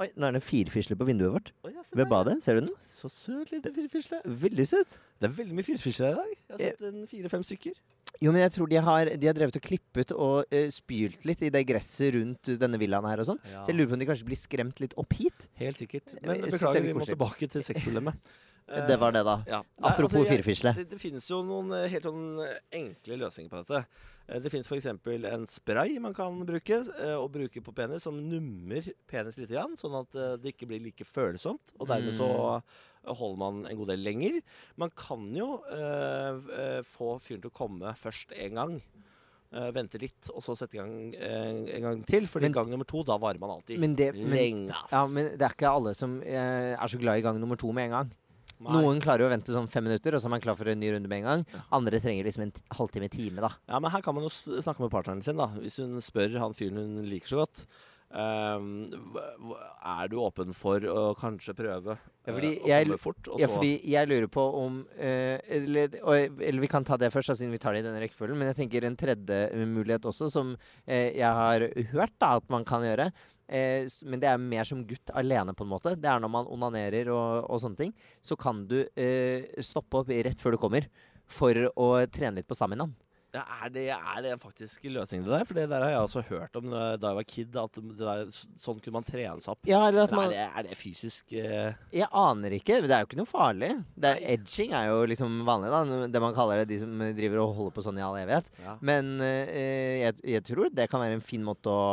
Oi, 0.00 0.10
nå 0.16 0.28
er 0.28 0.36
det 0.36 0.42
firfisle 0.44 0.96
på 0.98 1.08
vinduet 1.08 1.32
vårt. 1.32 1.50
Oi, 1.64 1.72
Ved 1.96 2.08
badet. 2.10 2.36
Ser 2.44 2.60
du 2.60 2.66
den? 2.66 2.76
Så 3.00 3.08
søt 3.08 3.52
liten 3.54 3.74
firfisle. 3.74 4.20
Veldig 4.44 4.66
søt. 4.68 4.98
Det 5.20 5.30
er 5.30 5.34
veldig 5.40 5.56
mye 5.56 5.64
firfisler 5.66 6.12
i 6.12 6.18
dag. 6.20 6.36
Jeg 6.36 6.56
har 6.58 6.76
sett 6.76 7.10
fire-fem 7.14 7.48
stykker. 7.48 7.80
Jo, 8.20 8.34
men 8.34 8.42
jeg 8.44 8.52
tror 8.52 8.68
de 8.68 8.80
har, 8.84 9.10
de 9.16 9.28
har 9.30 9.36
drevet 9.36 9.56
og 9.56 9.64
klippet 9.64 10.12
og 10.12 10.52
uh, 10.52 10.66
spylt 10.72 11.24
litt 11.28 11.40
i 11.46 11.52
det 11.52 11.62
gresset 11.68 12.12
rundt 12.18 12.52
denne 12.60 12.80
villaen 12.80 13.08
her 13.08 13.22
og 13.22 13.30
sånn. 13.30 13.40
Ja. 13.48 13.62
Så 13.64 13.72
jeg 13.72 13.78
lurer 13.78 13.94
på 13.94 13.96
om 13.96 14.02
de 14.02 14.08
kanskje 14.10 14.28
blir 14.28 14.40
skremt 14.40 14.82
litt 14.84 14.96
opp 15.00 15.16
hit. 15.16 15.48
Helt 15.60 15.80
sikkert. 15.80 16.12
Men 16.20 16.36
er 16.36 16.52
beklager, 16.52 16.84
vi 16.84 16.96
må 16.98 17.08
tilbake 17.08 17.48
til 17.48 17.64
sexproblemet. 17.64 18.20
Det 18.70 18.96
var 19.02 19.12
det, 19.12 19.24
da. 19.26 19.36
Ja. 19.50 19.62
Apropos 19.82 20.20
altså, 20.20 20.30
firfisle. 20.36 20.72
Det, 20.76 20.86
det 20.92 21.00
finnes 21.02 21.26
jo 21.30 21.40
noen 21.46 21.72
eh, 21.74 21.88
helt 21.90 22.06
sånn 22.06 22.38
eh, 22.44 22.58
enkle 22.78 23.18
løsninger 23.24 23.50
på 23.50 23.62
dette. 23.64 23.80
Eh, 24.28 24.38
Det 24.44 24.52
finnes 24.52 24.68
f.eks. 24.70 24.86
en 24.86 25.46
spray 25.50 25.98
man 25.98 26.14
kan 26.14 26.38
bruke, 26.46 26.78
eh, 27.02 27.16
og 27.18 27.32
bruke 27.34 27.62
på 27.66 27.74
penis, 27.74 28.04
som 28.06 28.14
nummer 28.30 28.86
penis 29.10 29.40
litt, 29.42 29.50
sånn 29.80 29.98
at 30.00 30.14
eh, 30.14 30.36
det 30.38 30.54
ikke 30.54 30.68
blir 30.70 30.84
like 30.86 31.04
følsomt. 31.08 31.74
Og 31.80 31.88
dermed 31.90 32.14
så 32.14 32.30
Mm. 33.00 33.14
holder 33.16 33.38
man 33.40 33.60
en 33.66 33.76
god 33.78 33.88
del 33.88 34.02
lenger. 34.04 34.40
Man 34.76 34.90
kan 34.94 35.22
jo 35.34 35.62
eh, 35.72 36.34
eh, 36.60 36.80
få 36.84 37.14
fyren 37.18 37.40
til 37.40 37.50
å 37.50 37.58
komme 37.62 37.94
først 37.96 38.34
en 38.36 38.54
gang. 38.60 38.74
Uh, 39.50 39.72
vente 39.74 39.98
litt, 39.98 40.28
og 40.30 40.44
så 40.46 40.54
sette 40.54 40.76
i 40.76 40.78
gang 40.78 40.92
uh, 41.10 41.66
en 41.74 41.82
gang 41.82 42.02
til. 42.06 42.28
For 42.30 42.38
gang 42.38 42.68
nummer 42.70 42.86
to, 42.86 43.00
da 43.02 43.16
varer 43.18 43.40
man 43.42 43.50
alltid 43.56 43.80
Men 43.82 43.96
det, 43.98 44.12
men, 44.14 44.30
lenge. 44.30 44.70
ass. 44.70 44.92
ja, 44.94 45.00
men 45.10 45.32
det 45.34 45.42
er 45.42 45.56
ikke 45.56 45.72
alle 45.74 45.90
som 45.98 46.20
uh, 46.22 46.76
er 46.76 46.86
så 46.92 47.00
glad 47.02 47.18
i 47.18 47.24
gang 47.24 47.40
nummer 47.42 47.58
to 47.58 47.72
med 47.74 47.88
en 47.88 47.96
gang. 47.96 48.12
Nei. 48.60 48.74
Noen 48.76 48.98
klarer 49.00 49.24
jo 49.24 49.28
å 49.30 49.32
vente 49.32 49.54
sånn 49.54 49.68
fem 49.72 49.86
minutter, 49.88 50.12
og 50.12 50.20
så 50.20 50.28
er 50.28 50.34
man 50.34 50.42
klar 50.44 50.56
for 50.58 50.68
en 50.68 50.80
ny 50.82 50.90
runde 50.92 51.08
med 51.08 51.22
en 51.22 51.28
gang. 51.30 51.44
Andre 51.72 52.00
trenger 52.02 52.26
liksom 52.28 52.44
en 52.44 52.52
halvtime-time, 52.76 53.40
da. 53.40 53.48
Ja, 53.70 53.80
men 53.80 53.92
her 53.94 54.04
kan 54.04 54.16
man 54.16 54.26
jo 54.26 54.32
snakke 54.32 54.84
med 54.84 54.92
partneren 54.92 55.22
sin, 55.24 55.40
da. 55.40 55.48
Hvis 55.56 55.78
hun 55.80 55.96
spør 56.04 56.36
han 56.42 56.56
fyren 56.56 56.82
hun 56.82 56.98
liker 57.08 57.32
så 57.32 57.40
godt. 57.40 57.64
Hva- 58.10 59.58
er 60.02 60.08
du 60.10 60.16
åpen 60.20 60.54
for 60.56 60.82
å 60.82 61.02
kanskje 61.18 61.54
prøve 61.56 61.94
Ja, 62.26 62.32
fordi 62.34 62.50
uh, 62.58 62.64
å 62.64 62.68
jeg- 62.68 62.86
komme 62.88 62.98
fort? 62.98 63.28
Ja, 63.38 63.46
fordi 63.50 63.70
jeg 63.86 64.08
lurer 64.10 64.28
på 64.28 64.44
om 64.60 64.80
uh, 64.98 65.36
eller, 65.46 65.94
og, 66.02 66.40
eller 66.42 66.60
vi 66.60 66.70
kan 66.70 66.84
ta 66.84 66.96
det 67.00 67.12
først, 67.14 67.36
siden 67.38 67.52
vi 67.54 67.58
tar 67.62 67.72
det 67.76 67.84
i 67.84 67.86
denne 67.88 68.00
rekkefølgen. 68.02 68.36
Men 68.40 68.50
jeg 68.50 68.58
tenker 68.64 68.84
en 68.86 68.96
tredje 68.98 69.40
eh, 69.50 69.66
mulighet 69.66 70.08
også, 70.10 70.30
som 70.32 70.54
uh, 70.56 70.92
jeg 70.92 71.22
har 71.22 71.66
hørt 71.92 72.16
da, 72.20 72.36
at 72.40 72.48
man 72.52 72.64
kan 72.68 72.82
gjøre. 72.86 73.10
Eh, 73.50 73.86
men 74.06 74.20
det 74.22 74.28
er 74.30 74.38
mer 74.42 74.64
som 74.68 74.84
gutt 74.86 75.10
alene, 75.14 75.54
på 75.54 75.64
en 75.66 75.72
måte. 75.72 75.94
Det 75.98 76.06
er 76.10 76.20
når 76.22 76.30
man 76.30 76.50
onanerer 76.50 77.08
og, 77.14 77.46
og 77.50 77.62
sånne 77.62 77.80
ting. 77.80 77.94
Så 78.22 78.36
kan 78.38 78.66
du 78.70 78.80
eh, 78.94 79.46
stoppe 79.64 80.02
opp 80.02 80.12
rett 80.12 80.42
før 80.42 80.54
du 80.54 80.60
kommer, 80.62 80.86
for 81.30 81.54
å 81.78 81.88
trene 82.10 82.38
litt 82.42 82.46
på 82.50 82.58
staminaen. 82.58 82.92
Ja, 83.30 83.44
er, 83.62 83.70
det, 83.70 83.84
er 83.94 84.22
det 84.24 84.32
faktisk 84.42 84.86
løsning, 84.90 85.22
det 85.22 85.30
der? 85.30 85.44
For 85.46 85.58
det 85.58 85.66
der 85.70 85.84
har 85.84 85.92
jeg 85.92 86.06
også 86.06 86.22
hørt 86.26 86.56
om 86.58 86.70
da 86.72 86.96
jeg 86.96 87.18
var 87.18 87.26
kid. 87.28 87.58
At 87.60 87.76
det 87.78 87.98
der, 88.00 88.22
sånn 88.58 88.80
kunne 88.82 88.96
man 88.96 89.06
trene 89.06 89.44
seg 89.44 89.52
opp. 89.54 89.68
Ja, 89.70 89.84
eller 89.86 90.08
at 90.08 90.14
man 90.16 90.30
er, 90.30 90.34
det, 90.34 90.46
er 90.48 90.66
det 90.66 90.78
fysisk 90.80 91.34
uh... 91.36 91.76
Jeg 91.94 92.08
aner 92.10 92.56
ikke. 92.56 92.80
Det 92.82 92.90
er 92.90 93.04
jo 93.04 93.08
ikke 93.10 93.20
noe 93.20 93.30
farlig. 93.30 93.70
Det 93.94 94.10
er, 94.10 94.22
edging 94.34 94.74
er 94.74 94.88
jo 94.90 95.04
liksom 95.12 95.36
vanlig, 95.46 95.70
da. 95.70 96.08
Det 96.10 96.22
man 96.24 96.34
kaller 96.34 96.62
det 96.62 96.70
de 96.72 96.80
som 96.82 97.04
driver 97.20 97.42
og 97.44 97.54
holder 97.60 97.76
på 97.76 97.84
sånn 97.86 98.00
i 98.00 98.04
all 98.06 98.18
evighet. 98.18 98.50
ja. 98.64 98.74
Men 98.90 99.12
uh, 99.22 99.52
jeg, 100.00 100.18
jeg 100.34 100.46
tror 100.50 100.72
det 100.74 100.88
kan 100.90 101.04
være 101.04 101.20
en 101.20 101.24
fin 101.24 101.44
måte 101.46 101.70
å 101.70 101.84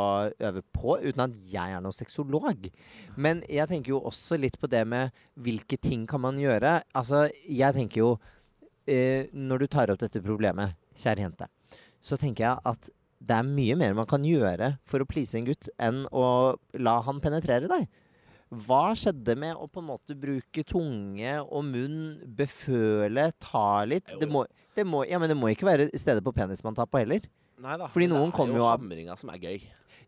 øve 0.50 0.64
på, 0.74 0.98
uten 1.04 1.26
at 1.28 1.38
jeg 1.52 1.76
er 1.76 1.84
noen 1.84 1.94
sexolog. 1.94 2.66
Men 3.14 3.44
jeg 3.46 3.70
tenker 3.70 3.94
jo 3.94 4.02
også 4.10 4.40
litt 4.40 4.58
på 4.58 4.70
det 4.70 4.82
med 4.88 5.14
hvilke 5.38 5.78
ting 5.78 6.02
kan 6.10 6.22
man 6.26 6.40
gjøre. 6.40 6.80
Altså, 6.98 7.28
jeg 7.46 7.78
tenker 7.78 8.02
jo 8.02 8.10
uh, 8.18 9.22
Når 9.32 9.62
du 9.62 9.66
tar 9.70 9.94
opp 9.94 10.02
dette 10.02 10.22
problemet, 10.24 10.74
kjære 10.98 11.24
jente, 11.26 11.48
så 12.04 12.18
tenker 12.20 12.48
jeg 12.48 12.64
at 12.72 12.90
det 13.18 13.34
er 13.34 13.46
mye 13.46 13.74
mer 13.78 13.96
man 13.98 14.06
kan 14.08 14.22
gjøre 14.22 14.76
for 14.86 15.02
å 15.02 15.08
please 15.08 15.34
en 15.38 15.48
gutt 15.48 15.70
enn 15.82 16.04
å 16.14 16.26
la 16.78 16.98
han 17.06 17.18
penetrere 17.22 17.70
deg. 17.70 17.88
Hva 18.48 18.94
skjedde 18.96 19.34
med 19.36 19.58
å 19.60 19.66
på 19.68 19.82
en 19.82 19.88
måte 19.90 20.14
bruke 20.16 20.62
tunge 20.64 21.34
og 21.42 21.66
munn, 21.68 21.98
beføle, 22.38 23.26
ta 23.42 23.82
litt? 23.84 24.14
Det 24.20 24.28
må, 24.30 24.46
det 24.78 24.86
må, 24.88 25.02
ja, 25.08 25.18
men 25.20 25.28
det 25.28 25.36
må 25.36 25.50
ikke 25.52 25.68
være 25.68 25.90
stedet 25.92 26.24
på 26.24 26.32
penis 26.36 26.64
man 26.64 26.78
tar 26.78 26.88
på 26.88 27.02
heller. 27.02 27.26
Nei 27.60 27.76
da. 27.76 27.90
Fordi 27.90 28.08
noen 28.08 28.32
kommer 28.32 28.54
Det 28.54 28.62
er 28.62 28.64
jo 28.64 28.70
hamringa 28.70 29.18
som 29.20 29.34
er 29.34 29.42
gøy. 29.42 29.58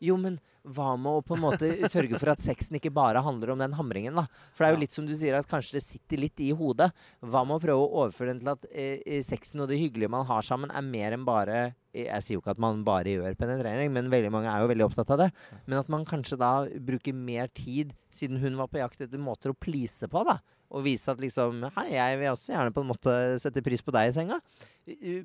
Jo, 0.01 0.17
men 0.21 0.39
hva 0.61 0.93
med 1.01 1.19
å 1.19 1.23
på 1.25 1.37
en 1.37 1.43
måte 1.43 1.69
sørge 1.93 2.19
for 2.21 2.33
at 2.33 2.43
sexen 2.45 2.77
ikke 2.77 2.93
bare 2.95 3.23
handler 3.25 3.55
om 3.55 3.63
den 3.63 3.77
hamringen, 3.79 4.19
da? 4.19 4.27
For 4.53 4.65
det 4.65 4.69
er 4.69 4.77
jo 4.77 4.83
litt 4.83 4.95
som 4.97 5.07
du 5.09 5.15
sier, 5.17 5.37
at 5.39 5.49
kanskje 5.49 5.79
det 5.79 5.85
sitter 5.87 6.21
litt 6.21 6.43
i 6.45 6.51
hodet. 6.57 6.91
Hva 7.25 7.45
med 7.49 7.59
å 7.59 7.63
prøve 7.63 7.87
å 7.87 8.05
overføre 8.05 8.35
den 8.35 8.43
til 8.43 8.53
at 8.53 8.69
eh, 8.71 9.01
eh, 9.05 9.23
sexen 9.25 9.65
og 9.65 9.71
det 9.71 9.81
hyggelige 9.81 10.13
man 10.13 10.29
har 10.29 10.47
sammen, 10.47 10.73
er 10.73 10.85
mer 10.87 11.17
enn 11.17 11.27
bare 11.29 11.59
eh, 11.63 12.07
Jeg 12.07 12.27
sier 12.27 12.39
jo 12.39 12.45
ikke 12.45 12.55
at 12.57 12.63
man 12.63 12.85
bare 12.87 13.17
gjør 13.17 13.37
penetrering, 13.41 13.93
men 13.97 14.13
veldig 14.13 14.33
mange 14.35 14.53
er 14.53 14.65
jo 14.65 14.71
veldig 14.73 14.89
opptatt 14.89 15.15
av 15.17 15.25
det. 15.25 15.31
Men 15.67 15.81
at 15.81 15.93
man 15.93 16.09
kanskje 16.09 16.41
da 16.41 16.55
bruker 16.91 17.17
mer 17.17 17.53
tid, 17.57 17.95
siden 18.15 18.41
hun 18.43 18.59
var 18.61 18.71
på 18.71 18.83
jakt 18.83 19.01
etter 19.05 19.21
måter 19.21 19.53
å 19.53 19.59
please 19.59 20.09
på, 20.11 20.25
da. 20.29 20.41
Og 20.71 20.85
vise 20.87 21.11
at 21.11 21.19
liksom 21.19 21.65
Hei, 21.75 21.89
jeg 21.97 22.19
vil 22.21 22.31
også 22.31 22.53
gjerne 22.53 22.75
på 22.75 22.85
en 22.85 22.91
måte 22.93 23.15
sette 23.43 23.63
pris 23.65 23.83
på 23.83 23.95
deg 23.95 24.11
i 24.11 24.15
senga. 24.15 24.39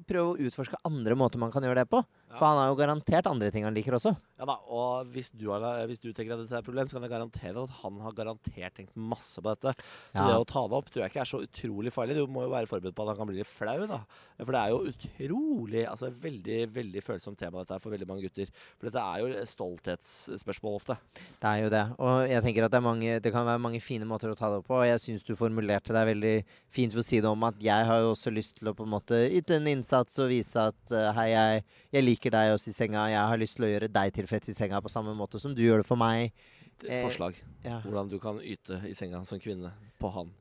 Prøve 0.07 0.34
å 0.34 0.38
utforske 0.48 0.77
andre 0.88 1.15
måter 1.17 1.41
man 1.41 1.51
kan 1.53 1.63
gjøre 1.65 1.84
det 1.84 1.89
på. 1.91 2.04
For 2.36 2.43
han 2.49 2.58
har 2.60 2.67
jo 2.71 2.75
garantert 2.80 3.28
andre 3.30 3.47
ting 3.54 3.63
han 3.63 3.75
liker 3.75 3.95
også. 3.95 4.12
Ja 4.39 4.43
da, 4.49 4.58
og 4.67 5.08
hvis 5.13 5.30
du, 5.32 5.45
har, 5.54 5.63
hvis 5.88 6.01
du 6.04 6.10
tenker 6.12 6.34
at 6.36 6.41
dette 6.43 6.58
er 6.58 6.60
et 6.60 6.67
problem, 6.67 6.89
så 6.91 6.97
kan 6.97 7.06
jeg 7.08 7.13
garantere 7.13 7.62
at 7.63 7.75
han 7.80 7.99
har 8.04 8.15
garantert 8.17 8.75
tenkt 8.75 8.97
masse 8.99 9.39
på 9.39 9.54
dette. 9.54 9.71
Så 10.12 10.19
Ja. 10.19 10.25
det 10.28 10.39
å 10.41 10.47
ta 10.49 10.65
det 10.67 10.75
opp 10.75 10.89
tror 10.91 11.04
jeg 11.06 11.13
ikke 11.13 11.21
er 11.23 11.30
så 11.32 11.39
utrolig 11.45 11.93
farlig. 11.95 12.17
Du 12.19 12.28
må 12.28 12.43
jo 12.43 12.51
være 12.51 12.67
forberedt 12.67 12.95
på 12.97 13.06
at 13.06 13.13
han 13.13 13.19
kan 13.21 13.30
bli 13.30 13.38
litt 13.39 13.47
flau, 13.47 13.88
da. 13.88 14.01
For 14.41 14.51
det 14.51 14.62
er 14.65 14.73
jo 14.73 14.82
utrolig 14.91 15.86
Altså 15.86 16.10
veldig, 16.12 16.60
veldig 16.75 17.01
følsomt 17.06 17.38
tema 17.39 17.62
dette 17.63 17.75
er 17.78 17.80
for 17.84 17.93
veldig 17.93 18.08
mange 18.10 18.25
gutter. 18.28 18.49
For 18.80 18.89
dette 18.89 18.99
er 18.99 19.23
jo 19.23 19.45
stolthetsspørsmål 19.54 20.75
ofte. 20.80 20.97
Det 21.39 21.49
er 21.49 21.62
jo 21.63 21.69
det. 21.71 21.84
Og 22.01 22.28
jeg 22.30 22.43
tenker 22.45 22.65
at 22.67 22.73
det, 22.73 22.80
er 22.82 22.86
mange, 22.86 23.19
det 23.23 23.32
kan 23.34 23.45
være 23.47 23.62
mange 23.62 23.82
fine 23.84 24.08
måter 24.10 24.32
å 24.32 24.38
ta 24.38 24.49
det 24.51 24.60
opp 24.62 24.67
på. 24.69 24.80
Og 24.82 24.88
jeg 24.89 25.01
syns 25.04 25.23
du 25.28 25.36
formulerte 25.39 25.95
deg 25.95 26.10
veldig 26.12 26.36
fint 26.75 26.93
ved 26.95 27.04
å 27.04 27.08
si 27.08 27.21
det 27.23 27.30
om 27.32 27.47
at 27.47 27.60
jeg 27.63 27.88
har 27.89 28.04
jo 28.04 28.12
også 28.13 28.34
lyst 28.34 28.60
til 28.60 28.71
å 28.71 28.75
på 28.75 28.84
en 28.86 28.93
måte 28.95 29.21
yte 29.32 29.55
en 29.58 29.70
innsats 29.72 30.20
og 30.22 30.30
vise 30.32 30.68
at 30.72 30.94
eh, 30.94 31.12
hei, 31.18 31.30
jeg, 31.32 31.63
jeg 31.96 32.06
liker 32.06 32.36
deg 32.36 32.54
også 32.56 32.72
i 32.72 32.76
senga. 32.78 33.08
Jeg 33.12 33.32
har 33.32 33.41
lyst 33.41 33.58
til 33.60 33.68
å 33.68 33.72
gjøre 33.72 33.91
deg 33.91 34.13
tilfreds 34.15 34.52
i 34.52 34.58
senga 34.58 34.82
på 34.84 34.91
samme 34.91 35.15
måte 35.18 35.41
som 35.41 35.56
du 35.56 35.63
gjør 35.63 35.84
det 35.84 35.88
for 35.89 36.00
meg. 36.00 36.36
Et 36.84 36.89
Eh, 36.91 37.06
forslag. 37.06 37.38
Ja. 37.63 37.80
Hvordan 37.86 38.10
du 38.12 38.18
kan 38.20 38.41
yte 38.44 38.82
i 38.88 38.94
senga 38.98 39.24
som 39.26 39.39
kvinne 39.39 39.72
på 40.00 40.12
han. 40.12 40.34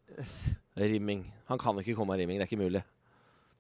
Rimming. 0.77 1.25
Han 1.47 1.61
kan 1.63 1.79
ikke 1.79 1.95
komme 1.95 2.17
av 2.17 2.19
rimming, 2.19 2.41
det 2.41 2.49
er 2.49 2.51
ikke 2.51 2.65
mulig. 2.65 2.83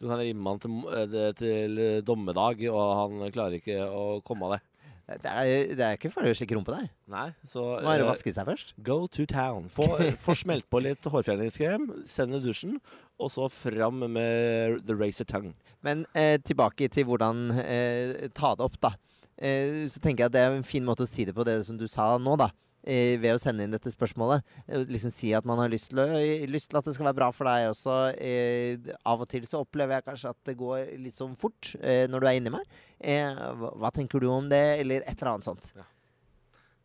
Du 0.02 0.08
kan 0.10 0.18
rimme 0.18 0.50
han 0.50 0.58
til, 0.60 0.72
eh, 0.90 1.32
til 1.38 1.78
eh, 1.78 2.00
dommedag, 2.02 2.64
og 2.72 2.82
han 2.98 3.30
klarer 3.32 3.60
ikke 3.60 3.78
å 3.86 4.20
komme 4.26 4.48
av 4.48 4.56
det. 4.56 4.62
Det 5.04 5.28
er, 5.28 5.74
det 5.76 5.84
er 5.84 5.98
ikke 5.98 6.08
farlig 6.12 6.32
å 6.32 6.36
slikke 6.38 6.56
rumpa 6.56 6.78
der. 6.78 6.86
Nei, 7.12 7.26
så 7.44 7.60
Må 7.74 7.84
bare 7.84 8.06
eh, 8.06 8.08
vaske 8.08 8.32
seg 8.32 8.46
først. 8.48 8.72
Go 8.86 9.02
to 9.12 9.26
town. 9.28 9.66
Få, 9.72 9.84
få 10.24 10.36
smelt 10.40 10.64
på 10.72 10.80
litt 10.80 11.04
hårfjerningskrem, 11.12 11.90
send 12.08 12.38
i 12.38 12.40
dusjen, 12.40 12.78
og 13.20 13.32
så 13.34 13.50
fram 13.52 14.00
med 14.14 14.80
the 14.88 14.96
razor 14.96 15.28
tongue. 15.28 15.52
Men 15.84 16.06
eh, 16.16 16.38
tilbake 16.40 16.88
til 16.88 17.04
hvordan 17.10 17.50
eh, 17.60 18.30
ta 18.32 18.54
det 18.56 18.64
opp, 18.64 18.80
da. 18.80 18.94
Eh, 19.36 19.84
så 19.92 20.00
tenker 20.00 20.24
jeg 20.24 20.32
at 20.32 20.36
det 20.38 20.44
er 20.46 20.56
en 20.56 20.66
fin 20.66 20.84
måte 20.86 21.04
å 21.04 21.10
si 21.10 21.28
det 21.28 21.36
på, 21.36 21.44
det 21.44 21.60
som 21.68 21.76
du 21.76 21.84
sa 21.90 22.14
nå, 22.16 22.38
da. 22.40 22.48
Ved 22.84 23.32
å 23.32 23.40
sende 23.40 23.64
inn 23.64 23.72
dette 23.72 23.88
spørsmålet. 23.92 24.44
Eh, 24.68 24.82
liksom 24.90 25.12
Si 25.14 25.30
at 25.36 25.46
man 25.48 25.60
har 25.62 25.70
lyst 25.72 25.88
til, 25.92 26.02
å, 26.02 26.20
lyst 26.50 26.68
til 26.68 26.80
at 26.80 26.84
det 26.84 26.92
skal 26.96 27.08
være 27.08 27.18
bra 27.22 27.30
for 27.32 27.48
deg 27.48 27.70
også. 27.70 27.96
Eh, 28.20 28.92
av 29.08 29.24
og 29.24 29.30
til 29.32 29.46
så 29.48 29.62
opplever 29.64 29.96
jeg 29.96 30.06
kanskje 30.10 30.32
at 30.34 30.50
det 30.50 30.56
går 30.60 30.92
litt 31.00 31.16
sånn 31.16 31.36
fort 31.40 31.72
eh, 31.80 32.04
når 32.10 32.20
du 32.20 32.28
er 32.28 32.38
inni 32.40 32.52
meg. 32.52 32.78
Hva, 33.00 33.90
tenker 33.92 34.20
du 34.20 34.28
om 34.32 34.50
det, 34.52 34.62
eller 34.82 35.04
et 35.04 35.16
eller 35.16 35.34
annet 35.34 35.48
sånt? 35.48 35.70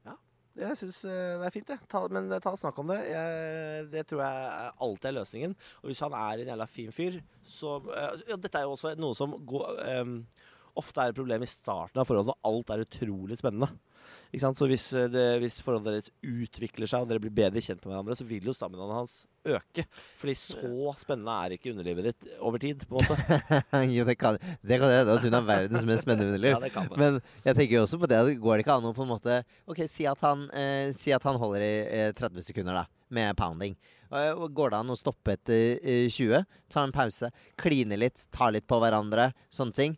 ja, 0.07 0.15
Jeg 0.59 0.79
syns 0.79 1.01
det 1.03 1.47
er 1.47 1.53
fint, 1.55 1.67
det. 1.67 1.79
Ta, 1.91 2.05
men 2.11 2.31
ta 2.31 2.53
og 2.55 2.61
snakk 2.61 2.79
om 2.79 2.93
det. 2.93 3.01
Jeg, 3.11 3.83
det 3.91 4.05
tror 4.07 4.23
jeg 4.23 4.71
alltid 4.87 5.11
er 5.11 5.17
løsningen. 5.19 5.57
Og 5.83 5.91
hvis 5.91 6.03
han 6.05 6.15
er 6.15 6.45
en 6.45 6.53
jævla 6.53 6.69
fin 6.71 6.95
fyr, 6.95 7.19
så 7.43 7.75
ja, 7.91 8.39
Dette 8.39 8.55
er 8.55 8.67
jo 8.67 8.77
også 8.77 8.95
noe 8.99 9.19
som 9.19 9.35
går, 9.51 9.83
um, 9.99 10.17
ofte 10.79 11.03
er 11.03 11.11
et 11.11 11.19
problem 11.19 11.43
i 11.43 11.51
starten 11.51 11.99
av 11.99 12.07
forholdet 12.07 12.31
når 12.31 12.51
alt 12.53 12.75
er 12.75 12.87
utrolig 12.87 13.39
spennende. 13.39 13.71
Så 14.29 14.67
hvis, 14.69 14.85
eh, 14.93 15.07
det, 15.09 15.25
hvis 15.41 15.57
forholdet 15.65 15.95
deres 15.95 16.09
utvikler 16.21 16.89
seg, 16.89 17.01
og 17.01 17.09
dere 17.09 17.21
blir 17.23 17.33
bedre 17.33 17.63
kjent 17.65 17.81
med 17.81 17.93
hverandre, 17.95 18.17
så 18.19 18.27
vil 18.29 18.45
jo 18.45 18.53
staminaen 18.53 18.93
hans 18.93 19.23
øke. 19.47 19.85
Fordi 20.19 20.35
så 20.37 20.93
spennende 21.01 21.37
er 21.45 21.55
ikke 21.55 21.73
underlivet 21.73 22.11
ditt 22.11 22.29
over 22.37 22.61
tid, 22.61 22.85
på 22.85 22.99
en 22.99 23.09
måte. 23.09 23.59
jo, 23.95 24.05
det 24.05 24.17
kan 24.21 24.37
det 24.37 24.77
kan 24.77 24.93
det. 24.93 25.01
at 25.15 25.25
hun 25.25 25.37
har 25.39 25.47
verdens 25.47 25.87
mest 25.89 26.05
spennende 26.05 26.29
underliv. 26.29 26.53
Ja, 26.53 26.61
det 26.61 26.73
kan 26.75 26.91
det. 26.91 26.99
Men 27.01 27.19
jeg 27.47 27.57
tenker 27.57 27.79
jo 27.79 27.83
også 27.87 28.01
på 28.01 28.11
det. 28.11 28.21
at 28.21 28.43
Går 28.43 28.59
det 28.59 28.67
ikke 28.67 28.77
an 28.77 28.89
å 28.91 28.93
på 28.95 29.05
en 29.05 29.13
måte 29.15 29.41
Ok, 29.69 29.83
si 29.89 30.05
at 30.09 30.21
han, 30.25 30.45
eh, 30.53 30.93
si 30.93 31.13
at 31.15 31.25
han 31.25 31.39
holder 31.41 31.65
i 31.65 31.73
eh, 32.03 32.13
30 32.13 32.45
sekunder 32.51 32.83
da 32.83 32.85
med 33.09 33.33
pounding. 33.37 33.75
Eh, 34.13 34.47
går 34.49 34.69
det 34.69 34.79
an 34.79 34.93
å 34.93 34.97
stoppe 34.97 35.33
etter 35.33 35.79
eh, 35.81 36.05
20? 36.09 36.45
Ta 36.69 36.85
en 36.85 36.93
pause, 36.93 37.31
kline 37.57 37.97
litt, 37.97 38.27
ta 38.33 38.49
litt 38.53 38.67
på 38.69 38.79
hverandre, 38.81 39.31
sånne 39.53 39.75
ting. 39.75 39.97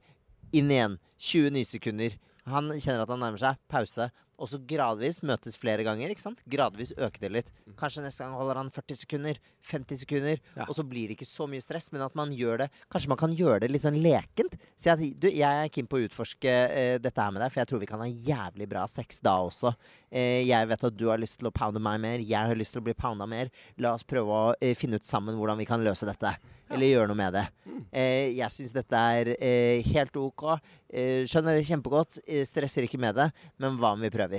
Inn 0.56 0.72
igjen. 0.72 0.98
20 1.22 1.54
nysekunder. 1.56 2.16
Han 2.50 2.72
kjenner 2.74 3.04
at 3.06 3.12
han 3.14 3.22
nærmer 3.22 3.42
seg. 3.42 3.60
Pause. 3.72 4.10
Og 4.42 4.50
så 4.50 4.58
gradvis 4.58 5.20
møtes 5.22 5.58
flere 5.60 5.86
ganger. 5.86 6.10
ikke 6.10 6.24
sant? 6.24 6.42
Gradvis 6.50 6.94
øke 6.98 7.22
det 7.22 7.32
litt. 7.32 7.52
Kanskje 7.78 8.04
neste 8.06 8.26
gang 8.26 8.34
holder 8.40 8.58
han 8.58 8.72
40 8.74 9.00
sekunder, 9.04 9.38
50 9.70 10.02
sekunder. 10.02 10.42
Ja. 10.58 10.66
Og 10.68 10.76
så 10.78 10.86
blir 10.88 11.10
det 11.10 11.20
ikke 11.20 11.30
så 11.30 11.46
mye 11.50 11.62
stress, 11.62 11.92
men 11.94 12.02
at 12.06 12.18
man 12.18 12.34
gjør 12.34 12.64
det 12.64 12.70
Kanskje 12.92 13.12
man 13.12 13.20
kan 13.22 13.34
gjøre 13.36 13.62
det 13.64 13.72
litt 13.72 13.84
sånn 13.84 14.00
lekent. 14.02 14.58
Si 14.80 14.90
at 14.92 15.00
du, 15.00 15.28
jeg 15.30 15.46
er 15.46 15.70
keen 15.74 15.90
på 15.90 16.00
å 16.00 16.06
utforske 16.08 16.52
eh, 16.52 16.96
dette 17.02 17.22
her 17.22 17.34
med 17.34 17.44
deg, 17.44 17.54
for 17.54 17.62
jeg 17.62 17.70
tror 17.70 17.84
vi 17.84 17.90
kan 17.92 18.02
ha 18.04 18.10
jævlig 18.10 18.68
bra 18.72 18.86
sex 18.90 19.22
da 19.24 19.38
også. 19.46 19.74
Eh, 20.10 20.42
jeg 20.48 20.72
vet 20.72 20.88
at 20.90 20.98
du 20.98 21.06
har 21.12 21.22
lyst 21.22 21.40
til 21.42 21.52
å 21.52 21.56
pounde 21.56 21.84
meg 21.84 22.02
mer, 22.04 22.26
jeg 22.26 22.52
har 22.52 22.58
lyst 22.58 22.76
til 22.76 22.82
å 22.82 22.88
bli 22.90 22.98
pounda 22.98 23.30
mer. 23.30 23.52
La 23.82 23.94
oss 23.96 24.08
prøve 24.08 24.42
å 24.42 24.56
eh, 24.60 24.74
finne 24.78 25.00
ut 25.00 25.08
sammen 25.08 25.38
hvordan 25.38 25.62
vi 25.62 25.70
kan 25.70 25.86
løse 25.86 26.10
dette. 26.10 26.34
Eller 26.72 26.94
gjøre 26.94 27.10
noe 27.12 27.20
med 27.20 27.36
det. 27.36 27.46
Eh, 27.92 28.32
jeg 28.38 28.54
syns 28.56 28.72
dette 28.76 28.96
er 28.96 29.34
eh, 29.36 29.84
helt 29.92 30.16
ok. 30.16 30.46
Eh, 30.88 31.24
skjønner 31.28 31.58
det 31.58 31.68
kjempegodt. 31.68 32.22
Stresser 32.48 32.88
ikke 32.88 33.02
med 33.02 33.18
det. 33.20 33.28
Men 33.60 33.76
hva 33.82 33.92
om 33.98 34.04
vi 34.04 34.12
prøver? 34.14 34.31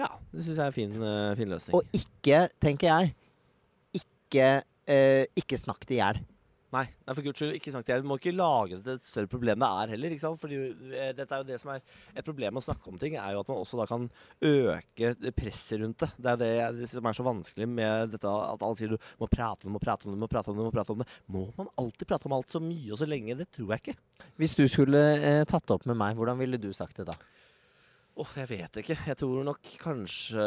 Ja, 0.00 0.10
det 0.32 0.42
syns 0.42 0.58
jeg 0.58 0.64
er 0.64 0.72
en 0.72 0.76
fin, 0.76 0.94
eh, 1.06 1.32
fin 1.38 1.50
løsning. 1.54 1.74
Og 1.78 1.82
ikke, 1.94 2.48
tenker 2.62 2.90
jeg, 2.90 3.14
ikke, 4.00 4.48
eh, 4.90 5.26
ikke 5.38 5.60
snakk 5.60 5.86
det 5.86 5.98
i 5.98 6.00
hjel. 6.00 6.22
Nei, 6.74 6.88
nei, 7.06 7.14
for 7.14 7.22
guds 7.22 7.38
skyld, 7.38 7.52
ikke 7.54 7.70
snakk 7.70 7.84
til. 7.86 8.00
Du 8.02 8.08
må 8.10 8.16
ikke 8.18 8.32
lage 8.34 8.80
det 8.80 8.82
til 8.82 8.96
et 8.96 9.06
større 9.06 9.30
problem 9.30 9.60
det 9.62 9.68
er 9.68 9.92
heller. 9.92 10.14
ikke 10.14 10.24
sant? 10.24 10.40
Fordi 10.40 10.56
eh, 10.58 11.12
dette 11.14 11.36
er 11.36 11.44
jo 11.44 11.46
det 11.46 11.58
som 11.62 11.70
er 11.70 11.84
Et 12.16 12.26
problem 12.26 12.56
med 12.56 12.62
å 12.62 12.66
snakke 12.66 12.90
om 12.90 12.98
ting, 12.98 13.14
er 13.14 13.36
jo 13.36 13.44
at 13.44 13.52
man 13.52 13.60
også 13.62 13.78
da 13.78 13.86
kan 13.86 14.08
øke 14.42 15.12
presset 15.36 15.84
rundt 15.84 16.02
det. 16.02 16.10
Det 16.18 16.32
er 16.32 16.40
det, 16.40 16.50
det 16.80 16.88
som 16.90 17.06
er 17.06 17.18
så 17.18 17.26
vanskelig 17.26 17.68
med 17.70 18.16
dette 18.16 18.32
at 18.32 18.66
alle 18.66 18.80
sier 18.80 18.94
du 18.94 18.98
må 19.20 19.30
prate 19.30 19.62
om 19.62 19.70
det, 19.70 19.76
må 19.76 19.84
prate 19.84 20.08
om 20.08 20.16
det, 20.16 20.22
må 20.24 20.30
prate 20.32 20.50
om 20.50 20.58
det. 20.58 20.66
Må 20.66 20.74
prate 20.74 20.96
om 20.96 21.04
det. 21.04 21.08
Må 21.30 21.44
man 21.60 21.70
alltid 21.84 22.10
prate 22.10 22.30
om 22.30 22.34
alt 22.40 22.56
så 22.56 22.62
mye 22.64 22.90
og 22.90 22.98
så 22.98 23.08
lenge? 23.10 23.38
Det 23.38 23.46
tror 23.54 23.76
jeg 23.76 23.84
ikke. 23.84 23.96
Hvis 24.42 24.58
du 24.58 24.66
skulle 24.66 25.04
eh, 25.20 25.44
tatt 25.46 25.68
det 25.68 25.78
opp 25.78 25.86
med 25.86 26.00
meg, 26.00 26.18
hvordan 26.18 26.42
ville 26.42 26.58
du 26.58 26.72
sagt 26.74 26.98
det 26.98 27.06
da? 27.12 27.14
Åh, 28.14 28.32
jeg 28.38 28.46
vet 28.46 28.76
ikke. 28.78 28.94
Jeg 29.08 29.18
tror 29.18 29.40
nok 29.42 29.70
kanskje 29.82 30.42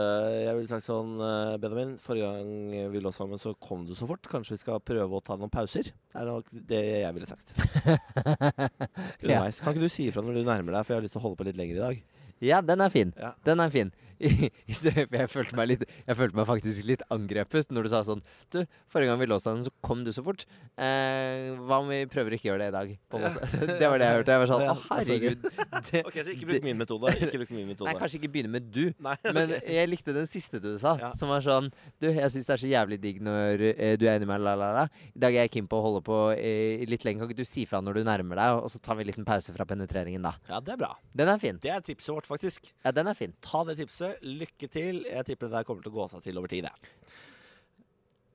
Jeg 0.46 0.56
ville 0.56 0.70
sagt 0.72 0.86
sånn 0.86 1.18
eh, 1.20 1.56
Benjamin, 1.60 1.98
forrige 2.00 2.30
gang 2.30 2.92
vi 2.94 3.02
lå 3.04 3.12
sammen, 3.12 3.42
så 3.42 3.52
kom 3.60 3.84
du 3.88 3.92
så 3.98 4.08
fort. 4.08 4.24
Kanskje 4.32 4.56
vi 4.56 4.62
skal 4.62 4.80
prøve 4.80 5.20
å 5.20 5.24
ta 5.24 5.36
noen 5.36 5.52
pauser? 5.52 5.90
Det 5.92 6.22
er 6.22 6.30
nok 6.30 6.48
det 6.72 6.80
jeg 7.04 7.18
ville 7.18 7.28
sagt. 7.28 7.52
Ja. 9.28 9.42
Kan 9.60 9.74
ikke 9.76 9.84
du 9.84 9.92
si 9.92 10.08
ifra 10.08 10.24
når 10.24 10.40
du 10.40 10.48
nærmer 10.48 10.78
deg, 10.78 10.86
for 10.86 10.94
jeg 10.94 11.02
har 11.02 11.04
lyst 11.06 11.16
til 11.18 11.22
å 11.22 11.26
holde 11.26 11.40
på 11.42 11.48
litt 11.50 11.60
lenger 11.60 11.76
i 11.76 11.84
dag. 11.84 12.00
Ja, 12.48 12.62
den 12.64 12.84
er 12.86 12.94
fin. 12.94 13.12
Ja. 13.20 13.34
Den 13.44 13.60
er 13.64 13.72
fin. 13.74 13.92
I 14.28 14.50
i, 14.68 14.74
jeg 14.74 15.30
følte 15.32 15.58
meg 15.58 15.68
litt 15.72 15.84
Jeg 16.08 16.18
følte 16.18 16.38
meg 16.40 16.48
faktisk 16.50 16.86
litt 16.88 17.04
angrepet 17.14 17.70
når 17.74 17.86
du 17.88 17.90
sa 17.92 18.02
sånn 18.08 18.22
Du, 18.54 18.60
forrige 18.92 19.12
gang 19.12 19.20
vi 19.22 19.28
lå 19.30 19.38
sammen, 19.44 19.64
så 19.66 19.72
kom 19.86 20.04
du 20.06 20.12
så 20.16 20.24
fort. 20.26 20.46
Eh, 20.78 21.54
hva 21.68 21.80
om 21.84 21.90
vi 21.92 22.00
prøver 22.10 22.34
å 22.34 22.38
ikke 22.40 22.50
gjøre 22.52 22.66
det 22.66 22.70
i 22.72 22.76
dag? 22.78 22.94
Det 23.82 23.90
var 23.92 24.02
det 24.02 24.08
jeg 24.08 24.18
hørte. 24.20 24.36
Jeg 24.36 24.42
var 24.44 24.52
sånn 24.52 24.66
Å, 24.68 24.76
herregud. 24.92 25.46
Det, 25.92 26.02
Ok, 26.08 26.18
så 26.24 26.34
ikke 26.34 26.50
bruk 26.52 26.66
min 26.66 26.80
metode. 26.82 27.14
Ikke 27.28 27.42
bruk 27.44 27.54
min 27.56 27.68
metode. 27.70 27.90
nei, 27.90 27.96
kanskje 28.00 28.20
ikke 28.22 28.32
begynne 28.36 28.54
med 28.54 28.72
du. 28.74 28.84
Nei, 29.08 29.16
Men 29.36 29.54
jeg 29.62 29.90
likte 29.92 30.16
den 30.16 30.30
siste 30.30 30.62
du 30.64 30.72
sa, 30.82 30.96
Ja. 31.02 31.12
som 31.18 31.30
var 31.32 31.44
sånn 31.46 31.70
Du, 32.02 32.10
jeg 32.10 32.32
syns 32.34 32.48
det 32.50 32.56
er 32.58 32.64
så 32.64 32.72
jævlig 32.72 33.00
digg 33.04 33.22
når 33.26 33.64
eh, 33.74 33.96
du 34.00 34.08
er 34.08 34.16
enig 34.18 34.28
med 34.28 34.36
meg, 34.38 34.44
la, 34.46 34.56
la, 34.60 34.70
la. 34.82 34.86
I 35.14 35.22
dag 35.24 35.36
er 35.36 35.46
jeg 35.48 35.54
keen 35.58 35.68
på 35.70 35.80
å 35.80 35.84
holde 35.88 36.02
på 36.06 36.18
eh, 36.36 36.84
litt 36.90 37.06
lenger. 37.08 37.26
Kan 37.26 37.32
ikke 37.32 37.42
du 37.44 37.48
si 37.50 37.66
fra 37.70 37.82
når 37.84 38.00
du 38.02 38.08
nærmer 38.08 38.40
deg, 38.40 38.62
og 38.64 38.70
så 38.72 38.82
tar 38.84 38.98
vi 39.00 39.06
en 39.06 39.10
liten 39.12 39.28
pause 39.28 39.54
fra 39.56 39.66
penetreringen, 39.68 40.24
da? 40.26 40.34
Ja, 40.50 40.60
det 40.64 40.76
er 40.76 40.82
bra. 40.82 40.92
Den 41.18 41.32
er 41.32 41.42
fin. 41.42 41.58
Det 41.64 41.72
er 41.74 41.84
tipset 41.86 42.14
vårt, 42.14 42.28
faktisk. 42.30 42.70
Ja, 42.86 42.94
den 42.96 43.10
er 43.10 43.18
fin. 43.18 43.34
Ta 43.44 43.64
det 43.68 43.78
tipset. 43.80 44.07
Lykke 44.24 44.70
til. 44.72 45.04
Jeg 45.08 45.28
tipper 45.28 45.50
det 45.50 45.60
der 45.60 45.68
kommer 45.68 45.86
til 45.86 45.94
å 45.94 46.00
gå 46.00 46.08
seg 46.14 46.24
til 46.26 46.40
over 46.40 46.52
tid. 46.52 46.70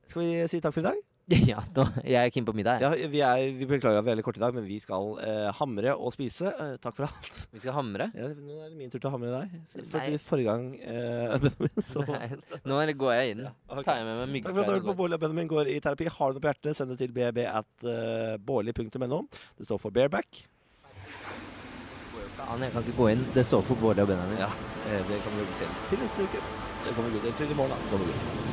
Skal 0.09 0.21
vi 0.23 0.45
si 0.51 0.61
takk 0.63 0.75
for 0.75 0.83
i 0.83 0.91
dag? 0.91 1.01
Ja, 1.47 1.61
da, 1.71 1.85
jeg 2.03 2.19
er 2.19 2.31
keen 2.33 2.45
på 2.47 2.53
middag. 2.55 2.81
Ja, 2.83 2.89
vi, 3.09 3.21
er, 3.23 3.43
vi 3.55 3.67
beklager 3.67 4.01
at 4.01 4.05
vi 4.05 4.11
er 4.11 4.17
litt 4.19 4.25
korte 4.27 4.41
i 4.41 4.43
dag, 4.43 4.55
men 4.55 4.65
vi 4.67 4.79
skal 4.83 5.13
eh, 5.23 5.49
hamre 5.55 5.95
og 5.95 6.11
spise. 6.15 6.51
Eh, 6.51 6.73
takk 6.83 6.97
for 6.97 7.07
alt. 7.07 7.29
Vi 7.53 7.61
skal 7.63 7.77
hamre. 7.77 8.09
Ja, 8.17 8.29
nå 8.35 8.57
er 8.59 8.71
det 8.73 8.79
min 8.79 8.91
tur 8.91 8.99
til 8.99 9.07
å 9.07 9.13
hamre 9.15 9.31
deg. 9.31 9.53
For 9.87 10.17
forrige 10.25 10.49
gang 10.49 10.65
eh, 10.81 11.35
Benjamin, 11.45 11.85
så 11.87 12.03
Nei, 12.09 12.29
Nå 12.67 12.81
går 12.99 13.15
jeg 13.15 13.35
inn. 13.37 13.45
ok. 13.47 13.83
Tar 13.87 14.01
jeg 14.01 14.09
med 14.09 14.23
meg 14.35 14.47
Takk 14.47 14.57
for 14.57 14.63
at 14.65 14.67
du 14.67 14.75
hørte 14.75 14.83
på 14.83 14.91
går. 14.91 14.99
Bårli 15.03 15.19
og 15.19 15.23
Benjamin 15.23 15.51
går 15.53 15.71
i 15.71 15.77
terapi. 15.83 16.09
Har 16.17 16.33
du 16.33 16.39
noe 16.39 16.43
på 16.43 16.51
hjertet, 16.51 16.79
send 16.79 16.93
det 16.93 16.99
til 16.99 17.15
bb 17.15 17.45
at 17.47 17.87
uh, 17.87 18.35
Det 18.43 19.69
står 19.69 19.79
for 19.79 19.95
bareback. 19.95 20.43
Faen, 22.37 22.63
jeg 22.65 22.71
kan 22.73 22.85
ikke 22.85 22.97
gå 22.97 23.07
inn. 23.13 23.27
Det 23.35 23.45
står 23.45 23.61
for 23.67 23.75
Bård 23.81 24.01
og 24.03 24.07
Benjamin. 24.09 24.41
Ja, 24.41 24.49
eh, 24.89 25.05
det 25.09 25.21
kan 25.25 25.37
vi 25.37 25.45
se 25.59 25.69
til 25.89 26.03
neste 26.05 26.27
uke. 26.27 26.41
Det 26.85 26.95
kommer 26.95 27.11
godt. 27.11 27.23
Eller 27.23 27.37
til 27.37 27.51
i 27.51 27.61
morgen, 27.61 27.71
da. 27.91 28.52